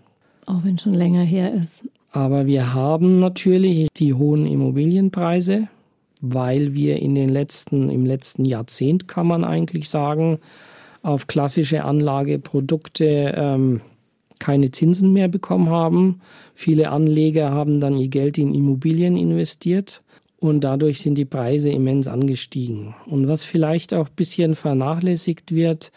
Auch 0.46 0.64
wenn 0.64 0.78
schon 0.78 0.94
länger 0.94 1.22
her 1.22 1.52
ist. 1.55 1.85
Aber 2.11 2.46
wir 2.46 2.74
haben 2.74 3.18
natürlich 3.18 3.88
die 3.96 4.12
hohen 4.12 4.46
Immobilienpreise, 4.46 5.68
weil 6.20 6.74
wir 6.74 7.00
in 7.00 7.14
den 7.14 7.31
letzten, 7.31 7.88
im 7.88 8.05
letzten 8.05 8.44
Jahrzehnt 8.44 9.09
kann 9.09 9.26
man 9.26 9.44
eigentlich 9.44 9.88
sagen, 9.88 10.38
auf 11.02 11.26
klassische 11.26 11.85
Anlageprodukte 11.85 13.35
ähm, 13.35 13.81
keine 14.38 14.70
Zinsen 14.70 15.12
mehr 15.12 15.28
bekommen 15.28 15.70
haben. 15.70 16.20
Viele 16.55 16.90
Anleger 16.90 17.50
haben 17.50 17.81
dann 17.81 17.96
ihr 17.96 18.09
Geld 18.09 18.38
in 18.38 18.55
Immobilien 18.55 19.16
investiert 19.16 20.02
und 20.42 20.64
dadurch 20.64 21.00
sind 21.00 21.16
die 21.16 21.24
Preise 21.24 21.70
immens 21.70 22.09
angestiegen. 22.09 22.96
Und 23.07 23.28
was 23.28 23.44
vielleicht 23.44 23.94
auch 23.94 24.09
ein 24.09 24.14
bisschen 24.16 24.57
vernachlässigt 24.57 25.52
wird, 25.52 25.92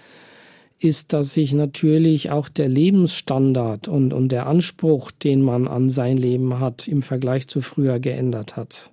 ist, 0.77 1.13
dass 1.13 1.33
sich 1.33 1.51
natürlich 1.53 2.29
auch 2.29 2.47
der 2.47 2.67
Lebensstandard 2.67 3.87
und, 3.87 4.13
und 4.13 4.31
der 4.31 4.45
Anspruch, 4.45 5.09
den 5.09 5.41
man 5.41 5.67
an 5.67 5.89
sein 5.89 6.17
Leben 6.17 6.59
hat, 6.59 6.87
im 6.87 7.01
Vergleich 7.01 7.47
zu 7.47 7.59
früher 7.61 7.99
geändert 7.99 8.55
hat. 8.55 8.91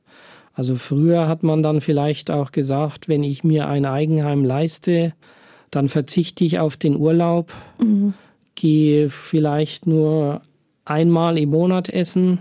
Also 0.54 0.76
früher 0.76 1.28
hat 1.28 1.42
man 1.42 1.62
dann 1.62 1.82
vielleicht 1.82 2.30
auch 2.30 2.50
gesagt, 2.50 3.08
wenn 3.08 3.22
ich 3.22 3.44
mir 3.44 3.68
ein 3.68 3.84
Eigenheim 3.84 4.46
leiste, 4.46 5.12
dann 5.70 5.90
verzichte 5.90 6.46
ich 6.46 6.60
auf 6.60 6.78
den 6.78 6.96
Urlaub, 6.96 7.52
mhm. 7.78 8.14
gehe 8.54 9.10
vielleicht 9.10 9.86
nur 9.86 10.40
einmal 10.86 11.36
im 11.36 11.50
Monat 11.50 11.90
essen 11.90 12.40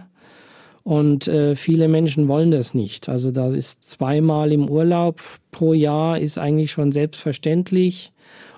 und 0.84 1.28
äh, 1.28 1.56
viele 1.56 1.88
Menschen 1.88 2.28
wollen 2.28 2.52
das 2.52 2.74
nicht. 2.74 3.08
Also 3.08 3.32
da 3.32 3.50
ist 3.50 3.84
zweimal 3.84 4.52
im 4.52 4.70
Urlaub 4.70 5.22
pro 5.52 5.74
Jahr 5.74 6.20
ist 6.20 6.38
eigentlich 6.38 6.72
schon 6.72 6.91
selbstverständlich. 6.91 8.12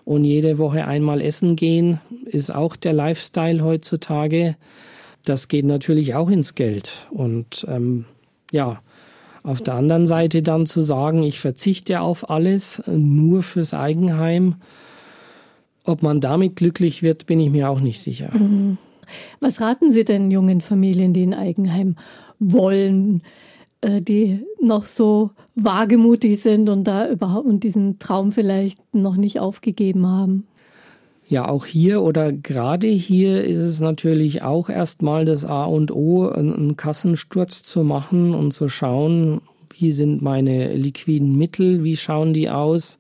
Und 0.06 0.26
jede 0.26 0.58
Woche 0.58 0.86
einmal 0.86 1.22
essen 1.22 1.56
gehen 1.56 2.00
ist 2.26 2.54
auch 2.54 2.76
der 2.76 2.94
Lifestyle 2.94 3.64
heutzutage. 3.64 4.56
Das 5.26 5.48
geht 5.48 5.66
natürlich 5.66 6.16
auch 6.16 6.30
ins 6.30 6.56
Geld. 6.56 7.08
Und 7.10 7.66
ähm, 7.70 8.06
ja, 8.52 8.82
auf 9.44 9.62
der 9.62 9.76
anderen 9.76 10.08
Seite 10.08 10.42
dann 10.42 10.66
zu 10.66 10.82
sagen, 10.82 11.24
ich 11.24 11.40
verzichte 11.40 12.02
auf 12.02 12.30
alles, 12.30 12.82
nur 12.88 13.44
fürs 13.44 13.74
Eigenheim. 13.74 14.56
Ob 15.86 16.02
man 16.02 16.22
damit 16.22 16.56
glücklich 16.56 17.02
wird, 17.04 17.26
bin 17.26 17.40
ich 17.42 17.50
mir 17.50 17.70
auch 17.70 17.82
nicht 17.82 18.00
sicher. 18.00 18.30
Mhm. 18.34 18.78
Was 19.40 19.62
raten 19.62 19.92
Sie 19.92 20.06
denn 20.06 20.32
jungen 20.32 20.62
Familien, 20.62 21.14
die 21.14 21.24
ein 21.24 21.34
Eigenheim 21.34 21.96
wollen, 22.40 23.22
äh, 23.82 24.02
die 24.02 24.44
noch 24.62 24.86
so 24.86 25.32
wagemutig 25.56 26.42
sind 26.42 26.70
und 26.70 26.86
da 26.86 27.10
überhaupt 27.10 27.46
und 27.46 27.64
diesen 27.64 28.00
Traum 28.00 28.32
vielleicht 28.32 28.80
noch 28.96 29.16
nicht 29.16 29.40
aufgegeben 29.40 30.08
haben? 30.08 30.48
Ja, 31.26 31.48
auch 31.48 31.66
hier 31.66 32.02
oder 32.02 32.34
gerade 32.34 32.88
hier 32.88 33.44
ist 33.44 33.60
es 33.60 33.80
natürlich 33.80 34.44
auch 34.44 34.70
erstmal 34.70 35.24
das 35.26 35.46
A 35.46 35.66
und 35.66 35.92
O, 35.92 36.28
einen 36.28 36.76
Kassensturz 36.76 37.64
zu 37.64 37.84
machen 37.84 38.34
und 38.34 38.52
zu 38.52 38.68
schauen, 38.68 39.42
wie 39.78 39.92
sind 39.92 40.22
meine 40.22 40.76
liquiden 40.76 41.38
Mittel, 41.38 41.84
wie 41.84 41.98
schauen 41.98 42.34
die 42.34 42.50
aus, 42.50 42.98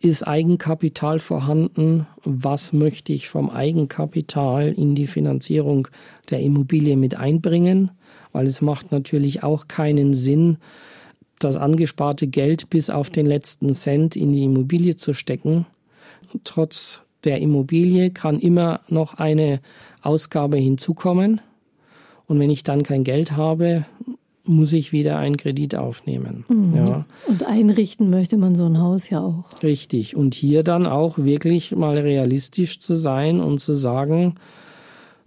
ist 0.00 0.26
Eigenkapital 0.26 1.18
vorhanden? 1.18 2.06
Was 2.24 2.72
möchte 2.72 3.12
ich 3.12 3.28
vom 3.28 3.50
Eigenkapital 3.50 4.72
in 4.72 4.94
die 4.94 5.06
Finanzierung 5.06 5.88
der 6.30 6.40
Immobilie 6.40 6.96
mit 6.96 7.16
einbringen? 7.16 7.90
Weil 8.32 8.46
es 8.46 8.62
macht 8.62 8.92
natürlich 8.92 9.42
auch 9.42 9.68
keinen 9.68 10.14
Sinn, 10.14 10.56
das 11.38 11.56
angesparte 11.56 12.26
Geld 12.26 12.70
bis 12.70 12.90
auf 12.90 13.10
den 13.10 13.26
letzten 13.26 13.74
Cent 13.74 14.16
in 14.16 14.32
die 14.32 14.44
Immobilie 14.44 14.96
zu 14.96 15.14
stecken. 15.14 15.66
Trotz 16.44 17.02
der 17.24 17.38
Immobilie 17.38 18.10
kann 18.10 18.38
immer 18.38 18.80
noch 18.88 19.14
eine 19.14 19.60
Ausgabe 20.00 20.56
hinzukommen. 20.56 21.40
Und 22.26 22.38
wenn 22.40 22.50
ich 22.50 22.62
dann 22.62 22.84
kein 22.84 23.04
Geld 23.04 23.32
habe, 23.32 23.84
muss 24.50 24.72
ich 24.72 24.92
wieder 24.92 25.18
einen 25.18 25.36
Kredit 25.36 25.74
aufnehmen. 25.74 26.44
Mhm. 26.48 26.76
Ja. 26.76 27.04
Und 27.26 27.44
einrichten 27.46 28.10
möchte 28.10 28.36
man 28.36 28.56
so 28.56 28.66
ein 28.66 28.78
Haus 28.78 29.08
ja 29.10 29.20
auch. 29.20 29.62
Richtig. 29.62 30.16
Und 30.16 30.34
hier 30.34 30.62
dann 30.62 30.86
auch 30.86 31.18
wirklich 31.18 31.74
mal 31.74 31.98
realistisch 31.98 32.80
zu 32.80 32.96
sein 32.96 33.40
und 33.40 33.58
zu 33.58 33.74
sagen, 33.74 34.34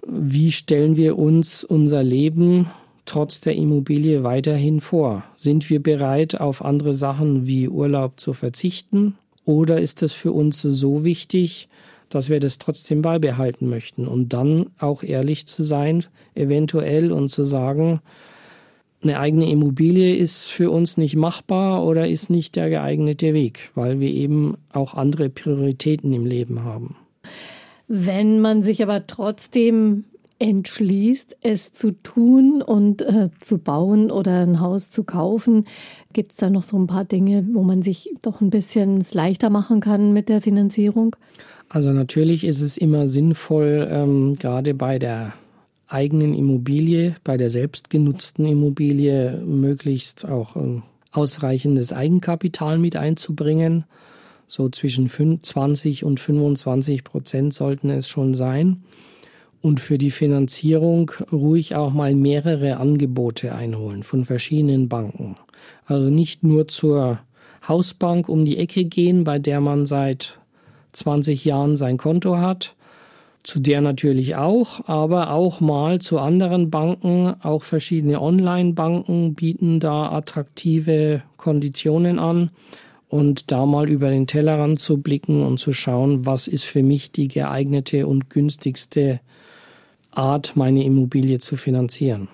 wie 0.05 0.51
stellen 0.51 0.95
wir 0.97 1.17
uns 1.17 1.63
unser 1.63 2.03
Leben 2.03 2.67
trotz 3.05 3.41
der 3.41 3.55
Immobilie 3.55 4.23
weiterhin 4.23 4.81
vor? 4.81 5.23
Sind 5.35 5.69
wir 5.69 5.81
bereit, 5.81 6.39
auf 6.39 6.63
andere 6.63 6.93
Sachen 6.93 7.47
wie 7.47 7.69
Urlaub 7.69 8.19
zu 8.19 8.33
verzichten? 8.33 9.15
Oder 9.45 9.81
ist 9.81 10.03
es 10.03 10.13
für 10.13 10.31
uns 10.31 10.61
so 10.61 11.03
wichtig, 11.03 11.67
dass 12.09 12.29
wir 12.29 12.39
das 12.39 12.57
trotzdem 12.57 13.01
beibehalten 13.01 13.69
möchten? 13.69 14.07
Und 14.07 14.33
dann 14.33 14.67
auch 14.79 15.03
ehrlich 15.03 15.47
zu 15.47 15.63
sein, 15.63 16.05
eventuell 16.35 17.11
und 17.11 17.29
zu 17.29 17.43
sagen, 17.43 18.01
eine 19.03 19.19
eigene 19.19 19.49
Immobilie 19.49 20.15
ist 20.15 20.47
für 20.47 20.71
uns 20.71 20.97
nicht 20.97 21.15
machbar 21.15 21.85
oder 21.85 22.07
ist 22.07 22.29
nicht 22.29 22.55
der 22.55 22.69
geeignete 22.69 23.33
Weg, 23.33 23.71
weil 23.75 23.99
wir 23.99 24.09
eben 24.09 24.57
auch 24.71 24.93
andere 24.93 25.29
Prioritäten 25.29 26.13
im 26.13 26.25
Leben 26.25 26.63
haben. 26.63 26.95
Wenn 27.87 28.39
man 28.39 28.63
sich 28.63 28.81
aber 28.81 29.07
trotzdem 29.07 30.05
entschließt, 30.39 31.37
es 31.41 31.71
zu 31.71 31.91
tun 32.03 32.61
und 32.61 33.01
äh, 33.01 33.29
zu 33.39 33.59
bauen 33.59 34.11
oder 34.11 34.41
ein 34.41 34.59
Haus 34.59 34.89
zu 34.89 35.03
kaufen, 35.03 35.65
gibt 36.11 36.31
es 36.31 36.37
da 36.37 36.49
noch 36.49 36.63
so 36.63 36.77
ein 36.77 36.87
paar 36.87 37.05
Dinge, 37.05 37.47
wo 37.53 37.63
man 37.63 37.81
sich 37.81 38.09
doch 38.21 38.41
ein 38.41 38.49
bisschen 38.49 38.97
es 38.97 39.13
leichter 39.13 39.49
machen 39.49 39.79
kann 39.79 40.11
mit 40.11 40.29
der 40.29 40.41
Finanzierung? 40.41 41.15
Also 41.69 41.91
natürlich 41.91 42.43
ist 42.43 42.61
es 42.61 42.77
immer 42.77 43.07
sinnvoll, 43.07 43.87
ähm, 43.89 44.35
gerade 44.37 44.73
bei 44.73 44.99
der 44.99 45.33
eigenen 45.93 46.33
Immobilie, 46.33 47.15
bei 47.23 47.37
der 47.37 47.49
selbstgenutzten 47.49 48.45
Immobilie 48.45 49.41
möglichst 49.45 50.27
auch 50.27 50.55
ähm, 50.55 50.83
ausreichendes 51.11 51.93
Eigenkapital 51.93 52.77
mit 52.79 52.95
einzubringen. 52.95 53.85
So 54.47 54.69
zwischen 54.69 55.09
20 55.09 56.03
und 56.03 56.19
25 56.19 57.03
Prozent 57.03 57.53
sollten 57.53 57.89
es 57.89 58.07
schon 58.07 58.33
sein. 58.33 58.83
Und 59.61 59.79
für 59.79 59.97
die 59.97 60.11
Finanzierung 60.11 61.11
ruhig 61.31 61.75
auch 61.75 61.93
mal 61.93 62.13
mehrere 62.15 62.77
Angebote 62.77 63.55
einholen 63.55 64.03
von 64.03 64.25
verschiedenen 64.25 64.89
Banken. 64.89 65.37
Also 65.85 66.09
nicht 66.09 66.43
nur 66.43 66.67
zur 66.67 67.19
Hausbank 67.65 68.27
um 68.27 68.43
die 68.43 68.57
Ecke 68.57 68.83
gehen, 68.83 69.23
bei 69.23 69.39
der 69.39 69.61
man 69.61 69.85
seit 69.85 70.39
20 70.91 71.45
Jahren 71.45 71.77
sein 71.77 71.97
Konto 71.97 72.37
hat, 72.37 72.75
zu 73.43 73.59
der 73.59 73.81
natürlich 73.81 74.35
auch, 74.35 74.87
aber 74.87 75.31
auch 75.31 75.59
mal 75.59 75.99
zu 75.99 76.19
anderen 76.19 76.69
Banken. 76.69 77.35
Auch 77.41 77.63
verschiedene 77.63 78.21
Online-Banken 78.21 79.35
bieten 79.35 79.79
da 79.81 80.11
attraktive 80.11 81.23
Konditionen 81.37 82.19
an. 82.19 82.51
Und 83.09 83.51
da 83.51 83.67
mal 83.67 83.89
über 83.89 84.09
den 84.09 84.25
Tellerrand 84.25 84.79
zu 84.79 84.97
blicken 84.97 85.45
und 85.45 85.59
zu 85.59 85.71
schauen, 85.71 86.25
was 86.25 86.47
ist 86.47 86.63
für 86.63 86.81
mich 86.81 87.11
die 87.11 87.27
geeignete 87.27 88.07
und 88.07 88.31
günstigste 88.31 89.19
Art, 90.09 90.55
meine 90.55 90.83
Immobilie 90.83 91.37
zu 91.37 91.55
finanzieren. 91.55 92.27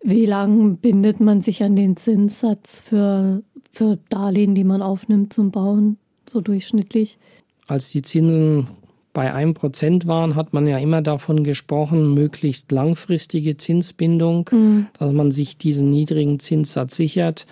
Wie 0.00 0.26
lange 0.26 0.74
bindet 0.74 1.18
man 1.18 1.40
sich 1.42 1.62
an 1.64 1.74
den 1.74 1.96
Zinssatz 1.96 2.80
für, 2.80 3.42
für 3.72 3.98
Darlehen, 4.10 4.54
die 4.54 4.64
man 4.64 4.82
aufnimmt 4.82 5.32
zum 5.32 5.50
Bauen, 5.50 5.96
so 6.28 6.40
durchschnittlich? 6.40 7.18
Als 7.66 7.90
die 7.90 8.02
Zinsen 8.02 8.68
bei 9.12 9.32
einem 9.32 9.54
Prozent 9.54 10.06
waren, 10.06 10.36
hat 10.36 10.52
man 10.52 10.66
ja 10.66 10.78
immer 10.78 11.02
davon 11.02 11.44
gesprochen, 11.44 12.14
möglichst 12.14 12.72
langfristige 12.72 13.56
Zinsbindung, 13.56 14.48
mhm. 14.50 14.86
dass 14.98 15.12
man 15.12 15.30
sich 15.30 15.58
diesen 15.58 15.90
niedrigen 15.90 16.38
Zinssatz 16.38 16.96
sichert. 16.96 17.46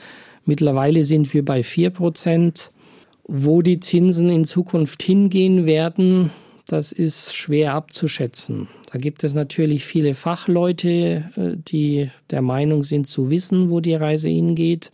Mittlerweile 0.44 1.05
sind 1.05 1.33
wir 1.35 1.44
bei 1.44 1.62
vier 1.62 1.90
Prozent. 1.90 2.70
Wo 3.33 3.62
die 3.62 3.79
Zinsen 3.79 4.29
in 4.29 4.44
Zukunft 4.44 5.05
hingehen 5.05 5.64
werden, 5.64 6.31
das 6.66 6.90
ist 6.90 7.33
schwer 7.37 7.75
abzuschätzen. 7.75 8.66
Da 8.90 8.99
gibt 8.99 9.23
es 9.23 9.35
natürlich 9.35 9.85
viele 9.85 10.14
Fachleute, 10.14 11.31
äh, 11.37 11.57
die 11.57 12.11
der 12.31 12.42
Meinung 12.42 12.83
sind 12.83 13.07
zu 13.07 13.31
wissen, 13.31 13.70
wo 13.70 13.79
die 13.79 13.94
Reise 13.94 14.29
hingeht. 14.29 14.90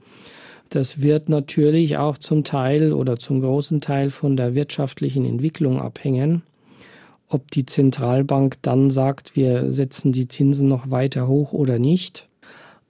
Das 0.69 1.01
wird 1.01 1.31
natürlich 1.31 1.97
auch 1.97 2.19
zum 2.19 2.45
Teil 2.45 2.93
oder 2.93 3.19
zum 3.19 3.41
großen 3.41 3.81
Teil 3.81 4.11
von 4.11 4.37
der 4.37 4.55
wirtschaftlichen 4.55 5.25
Entwicklung 5.25 5.81
abhängen 5.81 6.43
ob 7.29 7.51
die 7.51 7.67
Zentralbank 7.67 8.57
dann 8.63 8.91
sagt, 8.91 9.37
wir 9.37 9.71
setzen 9.71 10.13
die 10.13 10.29
Zinsen 10.29 10.69
noch 10.69 10.91
weiter 10.91 11.27
hoch 11.29 11.53
oder 11.53 11.79
nicht. 11.79 12.29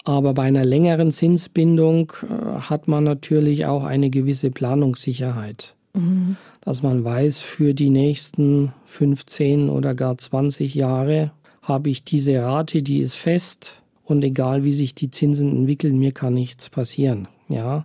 Aber 0.05 0.35
bei 0.35 0.44
einer 0.44 0.64
längeren 0.64 1.11
Zinsbindung 1.11 2.12
äh, 2.22 2.61
hat 2.61 2.87
man 2.87 3.05
natürlich 3.05 3.66
auch 3.66 3.83
eine 3.83 4.09
gewisse 4.09 4.51
Planungssicherheit. 4.51 5.75
Mhm. 5.94 6.37
Dass 6.61 6.83
man 6.83 7.03
weiß, 7.03 7.38
für 7.38 7.75
die 7.75 7.90
nächsten 7.90 8.72
15 8.85 9.68
oder 9.68 9.94
gar 9.94 10.16
20 10.16 10.75
Jahre 10.75 11.33
habe 11.62 11.90
ich 11.90 12.05
diese 12.05 12.40
Rate, 12.40 12.83
die 12.83 13.01
ist 13.01 13.14
fest 13.14 13.83
und 14.05 14.22
egal 14.22 14.62
wie 14.62 14.72
sich 14.72 14.94
die 14.94 15.11
Zinsen 15.11 15.51
entwickeln, 15.51 15.99
mir 15.99 16.12
kann 16.12 16.35
nichts 16.35 16.70
passieren. 16.70 17.27
Ja. 17.49 17.85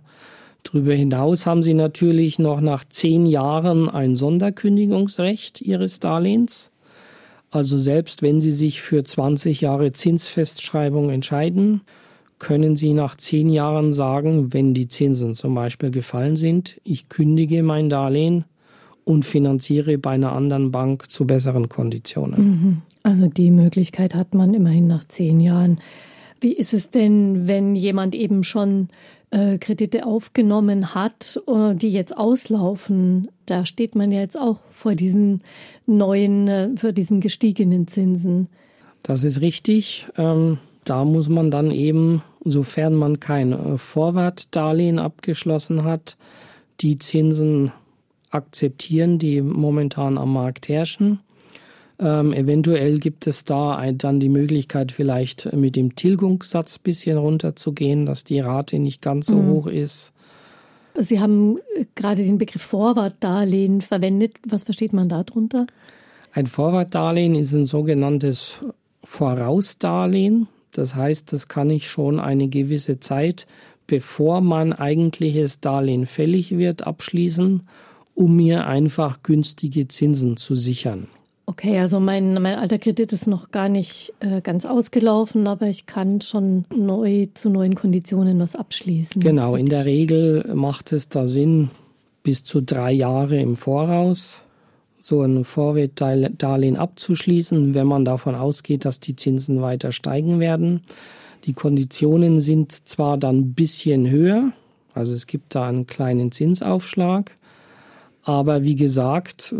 Darüber 0.62 0.94
hinaus 0.94 1.46
haben 1.46 1.62
Sie 1.62 1.74
natürlich 1.74 2.38
noch 2.38 2.60
nach 2.60 2.84
zehn 2.88 3.26
Jahren 3.26 3.88
ein 3.88 4.16
Sonderkündigungsrecht 4.16 5.60
Ihres 5.60 6.00
Darlehens. 6.00 6.70
Also 7.50 7.78
selbst 7.78 8.22
wenn 8.22 8.40
Sie 8.40 8.52
sich 8.52 8.80
für 8.80 9.04
20 9.04 9.60
Jahre 9.60 9.92
Zinsfestschreibung 9.92 11.10
entscheiden, 11.10 11.82
können 12.38 12.76
Sie 12.76 12.92
nach 12.92 13.14
zehn 13.16 13.48
Jahren 13.48 13.92
sagen, 13.92 14.52
wenn 14.52 14.74
die 14.74 14.88
Zinsen 14.88 15.34
zum 15.34 15.54
Beispiel 15.54 15.90
gefallen 15.90 16.36
sind, 16.36 16.80
ich 16.82 17.08
kündige 17.08 17.62
mein 17.62 17.90
Darlehen 17.90 18.44
und 19.04 19.24
finanziere 19.24 19.98
bei 19.98 20.10
einer 20.10 20.32
anderen 20.32 20.70
Bank 20.70 21.10
zu 21.10 21.26
besseren 21.26 21.68
Konditionen. 21.68 22.44
Mhm. 22.44 22.82
Also 23.02 23.26
die 23.28 23.50
Möglichkeit 23.50 24.14
hat 24.14 24.34
man 24.34 24.54
immerhin 24.54 24.86
nach 24.86 25.04
zehn 25.04 25.40
Jahren. 25.40 25.78
Wie 26.42 26.52
ist 26.52 26.74
es 26.74 26.90
denn, 26.90 27.46
wenn 27.46 27.76
jemand 27.76 28.16
eben 28.16 28.42
schon 28.42 28.88
äh, 29.30 29.58
Kredite 29.58 30.04
aufgenommen 30.04 30.92
hat, 30.92 31.40
äh, 31.46 31.74
die 31.76 31.88
jetzt 31.88 32.16
auslaufen? 32.16 33.28
Da 33.46 33.64
steht 33.64 33.94
man 33.94 34.10
ja 34.10 34.20
jetzt 34.20 34.36
auch 34.36 34.58
vor 34.72 34.96
diesen 34.96 35.42
neuen, 35.86 36.48
äh, 36.48 36.70
vor 36.76 36.90
diesen 36.90 37.20
gestiegenen 37.20 37.86
Zinsen. 37.86 38.48
Das 39.04 39.22
ist 39.22 39.40
richtig. 39.40 40.08
Ähm, 40.16 40.58
da 40.82 41.04
muss 41.04 41.28
man 41.28 41.52
dann 41.52 41.70
eben, 41.70 42.22
sofern 42.44 42.94
man 42.94 43.20
kein 43.20 43.52
äh, 43.52 43.78
Vorwartdarlehen 43.78 44.98
abgeschlossen 44.98 45.84
hat, 45.84 46.16
die 46.80 46.98
Zinsen 46.98 47.70
akzeptieren, 48.30 49.20
die 49.20 49.42
momentan 49.42 50.18
am 50.18 50.32
Markt 50.32 50.68
herrschen. 50.68 51.20
Ähm, 52.02 52.32
eventuell 52.32 52.98
gibt 52.98 53.28
es 53.28 53.44
da 53.44 53.76
ein, 53.76 53.96
dann 53.96 54.18
die 54.18 54.28
Möglichkeit, 54.28 54.90
vielleicht 54.90 55.52
mit 55.52 55.76
dem 55.76 55.94
Tilgungssatz 55.94 56.78
ein 56.78 56.82
bisschen 56.82 57.16
runterzugehen, 57.16 58.06
dass 58.06 58.24
die 58.24 58.40
Rate 58.40 58.80
nicht 58.80 59.00
ganz 59.02 59.26
so 59.26 59.36
mhm. 59.36 59.50
hoch 59.50 59.66
ist. 59.68 60.12
Sie 60.96 61.20
haben 61.20 61.58
äh, 61.76 61.84
gerade 61.94 62.24
den 62.24 62.38
Begriff 62.38 62.62
Vorwartdarlehen 62.62 63.82
verwendet. 63.82 64.34
Was 64.44 64.64
versteht 64.64 64.92
man 64.92 65.08
darunter? 65.08 65.66
Ein 66.32 66.48
Vorwartdarlehen 66.48 67.36
ist 67.36 67.52
ein 67.52 67.66
sogenanntes 67.66 68.64
Vorausdarlehen. 69.04 70.48
Das 70.72 70.96
heißt, 70.96 71.32
das 71.32 71.46
kann 71.46 71.70
ich 71.70 71.88
schon 71.88 72.18
eine 72.18 72.48
gewisse 72.48 72.98
Zeit, 72.98 73.46
bevor 73.86 74.40
mein 74.40 74.72
eigentliches 74.72 75.60
Darlehen 75.60 76.06
fällig 76.06 76.56
wird, 76.58 76.84
abschließen, 76.84 77.62
um 78.14 78.36
mir 78.36 78.66
einfach 78.66 79.22
günstige 79.22 79.86
Zinsen 79.86 80.36
zu 80.36 80.56
sichern. 80.56 81.06
Okay, 81.46 81.78
also 81.78 81.98
mein, 81.98 82.34
mein 82.34 82.56
alter 82.58 82.78
Kredit 82.78 83.12
ist 83.12 83.26
noch 83.26 83.50
gar 83.50 83.68
nicht 83.68 84.12
äh, 84.20 84.40
ganz 84.40 84.64
ausgelaufen, 84.64 85.46
aber 85.46 85.66
ich 85.66 85.86
kann 85.86 86.20
schon 86.20 86.64
neu 86.74 87.26
zu 87.34 87.50
neuen 87.50 87.74
Konditionen 87.74 88.38
was 88.38 88.54
abschließen. 88.54 89.20
Genau, 89.20 89.56
in 89.56 89.66
der 89.66 89.84
Regel 89.84 90.48
macht 90.54 90.92
es 90.92 91.08
da 91.08 91.26
Sinn, 91.26 91.70
bis 92.22 92.44
zu 92.44 92.60
drei 92.60 92.92
Jahre 92.92 93.40
im 93.40 93.56
Voraus 93.56 94.40
so 95.00 95.22
ein 95.22 95.44
Vorwertdarlehen 95.44 96.76
abzuschließen, 96.76 97.74
wenn 97.74 97.88
man 97.88 98.04
davon 98.04 98.36
ausgeht, 98.36 98.84
dass 98.84 99.00
die 99.00 99.16
Zinsen 99.16 99.60
weiter 99.60 99.90
steigen 99.90 100.38
werden. 100.38 100.82
Die 101.44 101.54
Konditionen 101.54 102.40
sind 102.40 102.88
zwar 102.88 103.18
dann 103.18 103.38
ein 103.38 103.52
bisschen 103.54 104.08
höher, 104.08 104.52
also 104.94 105.12
es 105.12 105.26
gibt 105.26 105.56
da 105.56 105.66
einen 105.66 105.88
kleinen 105.88 106.30
Zinsaufschlag, 106.30 107.34
aber 108.22 108.62
wie 108.62 108.76
gesagt, 108.76 109.52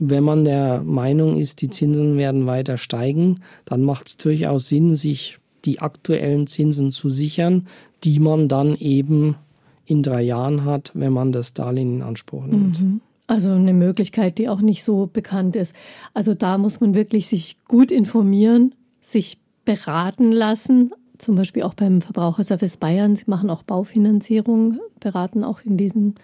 wenn 0.00 0.24
man 0.24 0.44
der 0.44 0.82
Meinung 0.82 1.38
ist, 1.38 1.60
die 1.60 1.68
Zinsen 1.70 2.16
werden 2.16 2.46
weiter 2.46 2.78
steigen, 2.78 3.40
dann 3.66 3.82
macht 3.82 4.08
es 4.08 4.16
durchaus 4.16 4.66
Sinn, 4.66 4.96
sich 4.96 5.38
die 5.66 5.80
aktuellen 5.80 6.46
Zinsen 6.46 6.90
zu 6.90 7.10
sichern, 7.10 7.68
die 8.02 8.18
man 8.18 8.48
dann 8.48 8.76
eben 8.76 9.36
in 9.84 10.02
drei 10.02 10.22
Jahren 10.22 10.64
hat, 10.64 10.90
wenn 10.94 11.12
man 11.12 11.32
das 11.32 11.52
Darlehen 11.52 11.96
in 11.96 12.02
Anspruch 12.02 12.46
nimmt. 12.46 12.80
Mhm. 12.80 13.00
Also 13.26 13.50
eine 13.50 13.74
Möglichkeit, 13.74 14.38
die 14.38 14.48
auch 14.48 14.60
nicht 14.60 14.82
so 14.82 15.08
bekannt 15.12 15.54
ist. 15.54 15.76
Also 16.14 16.34
da 16.34 16.58
muss 16.58 16.80
man 16.80 16.94
wirklich 16.94 17.28
sich 17.28 17.58
gut 17.68 17.90
informieren, 17.90 18.74
sich 19.02 19.38
beraten 19.64 20.32
lassen, 20.32 20.92
zum 21.18 21.36
Beispiel 21.36 21.62
auch 21.62 21.74
beim 21.74 22.00
Verbraucherservice 22.00 22.78
Bayern. 22.78 23.14
Sie 23.14 23.26
machen 23.26 23.50
auch 23.50 23.62
Baufinanzierung, 23.62 24.78
beraten 24.98 25.44
auch 25.44 25.60
in 25.62 25.76
diesen 25.76 26.14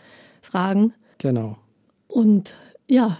Fragen. 0.40 0.94
Genau. 1.18 1.58
Und 2.08 2.54
ja, 2.88 3.18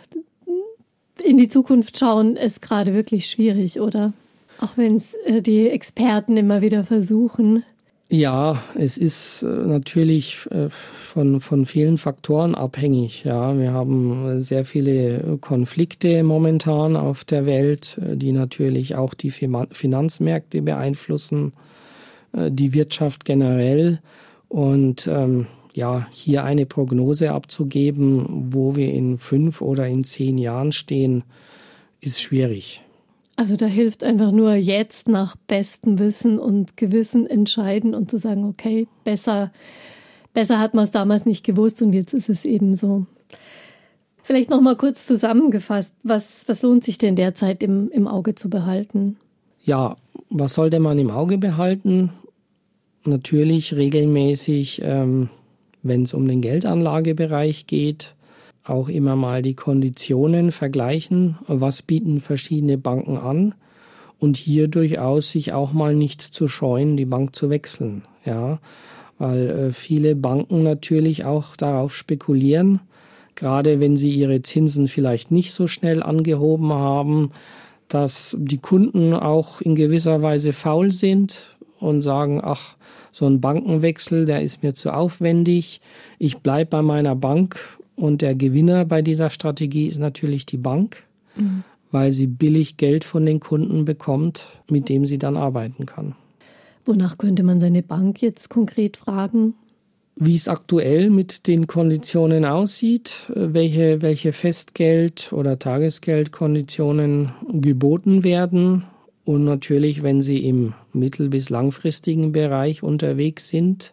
in 1.23 1.37
die 1.37 1.49
Zukunft 1.49 1.99
schauen 1.99 2.37
ist 2.37 2.63
gerade 2.63 2.95
wirklich 2.95 3.29
schwierig, 3.29 3.81
oder? 3.81 4.13
Auch 4.61 4.77
wenn 4.77 4.97
es 4.97 5.15
äh, 5.25 5.43
die 5.43 5.69
Experten 5.69 6.37
immer 6.37 6.63
wieder 6.63 6.85
versuchen. 6.85 7.63
Ja, 8.09 8.63
es 8.77 8.99
ist 8.99 9.43
äh, 9.43 9.47
natürlich 9.47 10.47
äh, 10.51 10.69
von, 10.71 11.41
von 11.41 11.67
vielen 11.67 11.99
Faktoren 11.99 12.55
abhängig. 12.55 13.25
Ja, 13.25 13.59
wir 13.59 13.73
haben 13.73 14.39
sehr 14.41 14.65
viele 14.65 15.39
Konflikte 15.41 16.23
momentan 16.23 16.97
auf 16.97 17.25
der 17.25 17.47
Welt, 17.47 18.01
die 18.01 18.33
natürlich 18.33 18.95
auch 18.95 19.15
die 19.15 19.31
Finanzmärkte 19.31 20.63
beeinflussen, 20.63 21.53
die 22.33 22.75
Wirtschaft 22.75 23.25
generell. 23.25 24.01
Und 24.49 25.07
ähm, 25.07 25.47
ja, 25.77 26.09
hier 26.11 26.43
eine 26.43 26.65
Prognose 26.65 27.33
abzugeben, 27.33 28.47
wo 28.51 28.77
wir 28.77 28.95
in 28.95 29.19
fünf 29.19 29.61
oder 29.61 29.87
in 29.87 30.05
zehn 30.05 30.39
Jahren 30.39 30.73
stehen, 30.73 31.23
ist 32.01 32.23
schwierig. 32.23 32.83
Also 33.37 33.57
da 33.57 33.67
hilft 33.67 34.03
einfach 34.03 34.33
nur 34.33 34.55
jetzt 34.55 35.07
nach 35.07 35.37
bestem 35.47 35.99
Wissen 35.99 36.39
und 36.39 36.79
Gewissen 36.79 37.27
entscheiden 37.27 37.95
und 37.95 38.11
zu 38.11 38.17
sagen, 38.17 38.47
okay, 38.47 38.89
besser, 39.05 39.53
besser 40.33 40.59
hat 40.59 40.73
man 40.73 40.85
es 40.85 40.93
damals 40.93 41.27
nicht 41.27 41.45
gewusst 41.45 41.83
und 41.83 41.93
jetzt 41.93 42.15
ist 42.15 42.31
es 42.31 42.47
eben 42.47 42.75
so. 42.75 43.05
Vielleicht 44.23 44.49
noch 44.49 44.63
mal 44.63 44.77
kurz 44.77 45.05
zusammengefasst, 45.05 45.95
was, 46.03 46.49
was 46.49 46.63
lohnt 46.63 46.85
sich 46.85 46.97
denn 46.97 47.17
derzeit 47.17 47.63
im, 47.63 47.91
im 47.91 48.09
Auge 48.09 48.35
zu 48.35 48.49
behalten? 48.49 49.19
Ja, 49.63 49.99
was 50.31 50.55
sollte 50.55 50.81
man 50.81 50.99
im 50.99 51.11
Auge 51.11 51.37
behalten? 51.37 52.13
Natürlich 53.05 53.75
regelmäßig, 53.75 54.81
ähm, 54.83 55.29
wenn 55.89 56.03
es 56.03 56.15
um 56.15 56.27
den 56.27 56.41
Geldanlagebereich 56.41 57.67
geht, 57.67 58.15
auch 58.65 58.89
immer 58.89 59.17
mal 59.17 59.43
die 59.43 59.55
Konditionen 59.55 60.51
vergleichen, 60.51 61.39
was 61.47 61.83
bieten 61.83 62.21
verschiedene 62.21 62.79
Banken 62.79 63.17
an? 63.17 63.55
Und 64.19 64.37
hier 64.39 64.69
durchaus 64.69 65.31
sich 65.31 65.53
auch 65.53 65.73
mal 65.73 65.95
nicht 65.95 66.23
zu 66.23 66.49
scheuen, 66.49 66.97
die 66.97 67.05
Bank 67.05 67.37
zu 67.37 67.51
wechseln, 67.51 68.03
ja, 68.25 68.61
weil 69.19 69.51
äh, 69.51 69.73
viele 69.73 70.17
Banken 70.17 70.63
natürlich 70.63 71.25
auch 71.25 71.55
darauf 71.55 71.95
spekulieren, 71.95 72.81
gerade 73.35 73.79
wenn 73.79 73.97
sie 73.97 74.11
ihre 74.11 74.41
Zinsen 74.41 74.89
vielleicht 74.89 75.31
nicht 75.31 75.53
so 75.53 75.67
schnell 75.67 76.03
angehoben 76.03 76.73
haben, 76.73 77.31
dass 77.89 78.35
die 78.39 78.59
Kunden 78.59 79.13
auch 79.13 79.61
in 79.61 79.75
gewisser 79.75 80.23
Weise 80.23 80.53
faul 80.53 80.93
sind 80.93 81.57
und 81.79 82.01
sagen, 82.01 82.41
ach, 82.43 82.77
so 83.17 83.25
ein 83.27 83.41
Bankenwechsel, 83.41 84.27
der 84.27 84.43
ist 84.43 84.63
mir 84.63 84.75
zu 84.75 84.93
aufwendig, 84.93 85.81
ich 86.19 86.39
bleibe 86.39 86.69
bei 86.71 86.83
meiner 86.83 87.17
Bank 87.17 87.59
und 87.95 88.21
der 88.21 88.35
Gewinner 88.35 88.85
bei 88.85 89.01
dieser 89.01 89.31
Strategie 89.31 89.87
ist 89.87 89.99
natürlich 89.99 90.45
die 90.45 90.59
Bank, 90.59 91.05
mhm. 91.35 91.65
weil 91.91 92.13
sie 92.13 92.27
billig 92.27 92.77
Geld 92.77 93.05
von 93.05 93.25
den 93.25 93.41
Kunden 93.41 93.87
bekommt, 93.87 94.47
mit 94.69 94.91
dem 94.91 95.07
sie 95.07 95.17
dann 95.17 95.39
arbeiten 95.39 95.87
kann. 95.87 96.15
Wonach 96.85 97.17
könnte 97.17 97.43
man 97.43 97.59
seine 97.59 97.83
Bank 97.83 98.21
jetzt 98.21 98.51
konkret 98.51 98.99
fragen? 98.99 99.55
Wie 100.17 100.35
es 100.35 100.47
aktuell 100.47 101.09
mit 101.09 101.47
den 101.47 101.67
Konditionen 101.67 102.45
aussieht, 102.45 103.33
welche, 103.35 104.03
welche 104.03 104.35
Festgeld- 104.35 105.33
oder 105.33 105.59
Tagesgeldkonditionen 105.59 107.33
geboten 107.51 108.25
werden 108.25 108.85
und 109.27 109.45
natürlich, 109.45 110.03
wenn 110.03 110.23
Sie 110.23 110.39
im 110.49 110.73
mittel- 110.95 111.29
bis 111.29 111.51
langfristigen 111.51 112.33
Bereich 112.33 112.83
unterwegs 112.83 113.49
sind, 113.49 113.93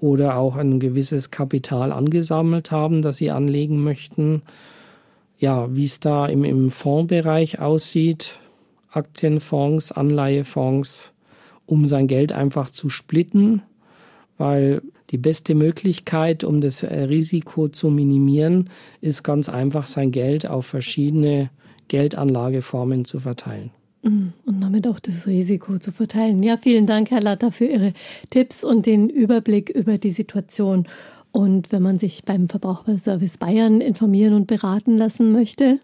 oder 0.00 0.36
auch 0.36 0.56
ein 0.56 0.80
gewisses 0.80 1.30
Kapital 1.30 1.92
angesammelt 1.92 2.70
haben, 2.70 3.02
das 3.02 3.18
sie 3.18 3.30
anlegen 3.30 3.84
möchten. 3.84 4.42
Ja, 5.38 5.74
wie 5.74 5.84
es 5.84 6.00
da 6.00 6.26
im, 6.26 6.44
im 6.44 6.70
Fondsbereich 6.70 7.60
aussieht, 7.60 8.38
Aktienfonds, 8.90 9.92
Anleihefonds, 9.92 11.12
um 11.66 11.86
sein 11.86 12.08
Geld 12.08 12.32
einfach 12.32 12.70
zu 12.70 12.88
splitten, 12.88 13.62
weil 14.38 14.82
die 15.10 15.18
beste 15.18 15.54
Möglichkeit, 15.54 16.44
um 16.44 16.60
das 16.60 16.82
Risiko 16.82 17.68
zu 17.68 17.90
minimieren, 17.90 18.70
ist 19.00 19.22
ganz 19.22 19.48
einfach 19.48 19.86
sein 19.86 20.12
Geld 20.12 20.46
auf 20.46 20.66
verschiedene 20.66 21.50
Geldanlageformen 21.88 23.04
zu 23.04 23.20
verteilen. 23.20 23.70
Mm, 24.02 24.28
und 24.46 24.60
damit 24.60 24.86
auch 24.86 24.98
das 24.98 25.26
Risiko 25.26 25.78
zu 25.78 25.92
verteilen. 25.92 26.42
Ja, 26.42 26.56
vielen 26.56 26.86
Dank, 26.86 27.10
Herr 27.10 27.20
Latter, 27.20 27.52
für 27.52 27.66
Ihre 27.66 27.92
Tipps 28.30 28.64
und 28.64 28.86
den 28.86 29.08
Überblick 29.10 29.70
über 29.70 29.98
die 29.98 30.10
Situation. 30.10 30.86
Und 31.32 31.70
wenn 31.70 31.82
man 31.82 31.98
sich 31.98 32.24
beim 32.24 32.48
Verbraucherservice 32.48 33.38
Bayern 33.38 33.80
informieren 33.80 34.34
und 34.34 34.46
beraten 34.46 34.96
lassen 34.96 35.32
möchte, 35.32 35.78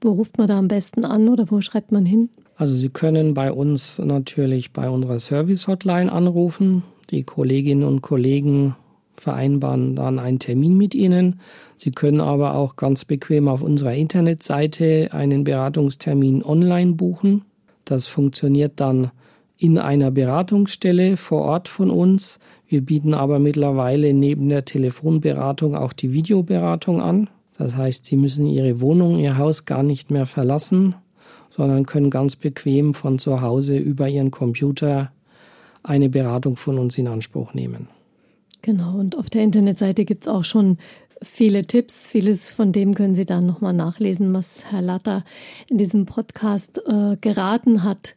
wo 0.00 0.10
ruft 0.10 0.38
man 0.38 0.48
da 0.48 0.58
am 0.58 0.68
besten 0.68 1.04
an 1.04 1.28
oder 1.28 1.50
wo 1.50 1.60
schreibt 1.60 1.92
man 1.92 2.04
hin? 2.04 2.28
Also 2.56 2.74
Sie 2.74 2.88
können 2.88 3.34
bei 3.34 3.52
uns 3.52 3.98
natürlich 3.98 4.72
bei 4.72 4.88
unserer 4.88 5.18
Service-Hotline 5.18 6.12
anrufen. 6.12 6.82
Die 7.10 7.22
Kolleginnen 7.22 7.84
und 7.84 8.02
Kollegen 8.02 8.76
vereinbaren 9.20 9.96
dann 9.96 10.18
einen 10.18 10.38
Termin 10.38 10.76
mit 10.76 10.94
Ihnen. 10.94 11.40
Sie 11.76 11.90
können 11.90 12.20
aber 12.20 12.54
auch 12.54 12.76
ganz 12.76 13.04
bequem 13.04 13.48
auf 13.48 13.62
unserer 13.62 13.94
Internetseite 13.94 15.08
einen 15.12 15.44
Beratungstermin 15.44 16.44
online 16.44 16.92
buchen. 16.92 17.42
Das 17.84 18.06
funktioniert 18.06 18.74
dann 18.76 19.10
in 19.58 19.78
einer 19.78 20.10
Beratungsstelle 20.10 21.16
vor 21.16 21.42
Ort 21.42 21.68
von 21.68 21.90
uns. 21.90 22.38
Wir 22.68 22.80
bieten 22.80 23.14
aber 23.14 23.38
mittlerweile 23.38 24.12
neben 24.12 24.48
der 24.48 24.64
Telefonberatung 24.64 25.74
auch 25.74 25.92
die 25.92 26.12
Videoberatung 26.12 27.00
an. 27.00 27.30
Das 27.56 27.76
heißt, 27.76 28.04
Sie 28.04 28.16
müssen 28.16 28.46
Ihre 28.46 28.80
Wohnung, 28.80 29.18
Ihr 29.18 29.38
Haus 29.38 29.64
gar 29.64 29.82
nicht 29.82 30.10
mehr 30.10 30.26
verlassen, 30.26 30.94
sondern 31.50 31.86
können 31.86 32.10
ganz 32.10 32.36
bequem 32.36 32.92
von 32.92 33.18
zu 33.18 33.40
Hause 33.40 33.76
über 33.76 34.08
Ihren 34.08 34.30
Computer 34.30 35.10
eine 35.82 36.08
Beratung 36.08 36.56
von 36.56 36.78
uns 36.78 36.98
in 36.98 37.06
Anspruch 37.06 37.54
nehmen. 37.54 37.88
Genau, 38.66 38.98
und 38.98 39.16
auf 39.16 39.30
der 39.30 39.44
Internetseite 39.44 40.04
gibt 40.04 40.24
es 40.24 40.28
auch 40.28 40.44
schon 40.44 40.78
viele 41.22 41.66
Tipps. 41.66 42.08
Vieles 42.08 42.50
von 42.50 42.72
dem 42.72 42.94
können 42.94 43.14
Sie 43.14 43.24
dann 43.24 43.46
nochmal 43.46 43.72
nachlesen, 43.72 44.34
was 44.34 44.64
Herr 44.68 44.82
Latter 44.82 45.24
in 45.68 45.78
diesem 45.78 46.04
Podcast 46.04 46.82
äh, 46.84 47.16
geraten 47.20 47.84
hat. 47.84 48.16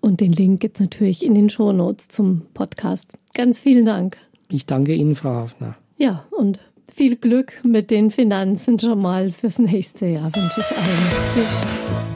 Und 0.00 0.20
den 0.20 0.32
Link 0.32 0.58
gibt 0.58 0.78
es 0.78 0.80
natürlich 0.80 1.24
in 1.24 1.36
den 1.36 1.48
Shownotes 1.48 2.08
zum 2.08 2.42
Podcast. 2.52 3.06
Ganz 3.32 3.60
vielen 3.60 3.84
Dank. 3.84 4.16
Ich 4.48 4.66
danke 4.66 4.92
Ihnen, 4.92 5.14
Frau 5.14 5.30
Hafner. 5.30 5.76
Ja, 5.98 6.24
und 6.32 6.58
viel 6.92 7.14
Glück 7.14 7.52
mit 7.64 7.92
den 7.92 8.10
Finanzen 8.10 8.80
schon 8.80 9.00
mal 9.00 9.30
fürs 9.30 9.60
nächste 9.60 10.06
Jahr 10.06 10.34
wünsche 10.34 10.62
ich 10.62 10.76
allen. 10.76 11.46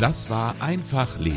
Das 0.00 0.28
war 0.28 0.56
Einfach 0.58 1.20
Leben, 1.20 1.36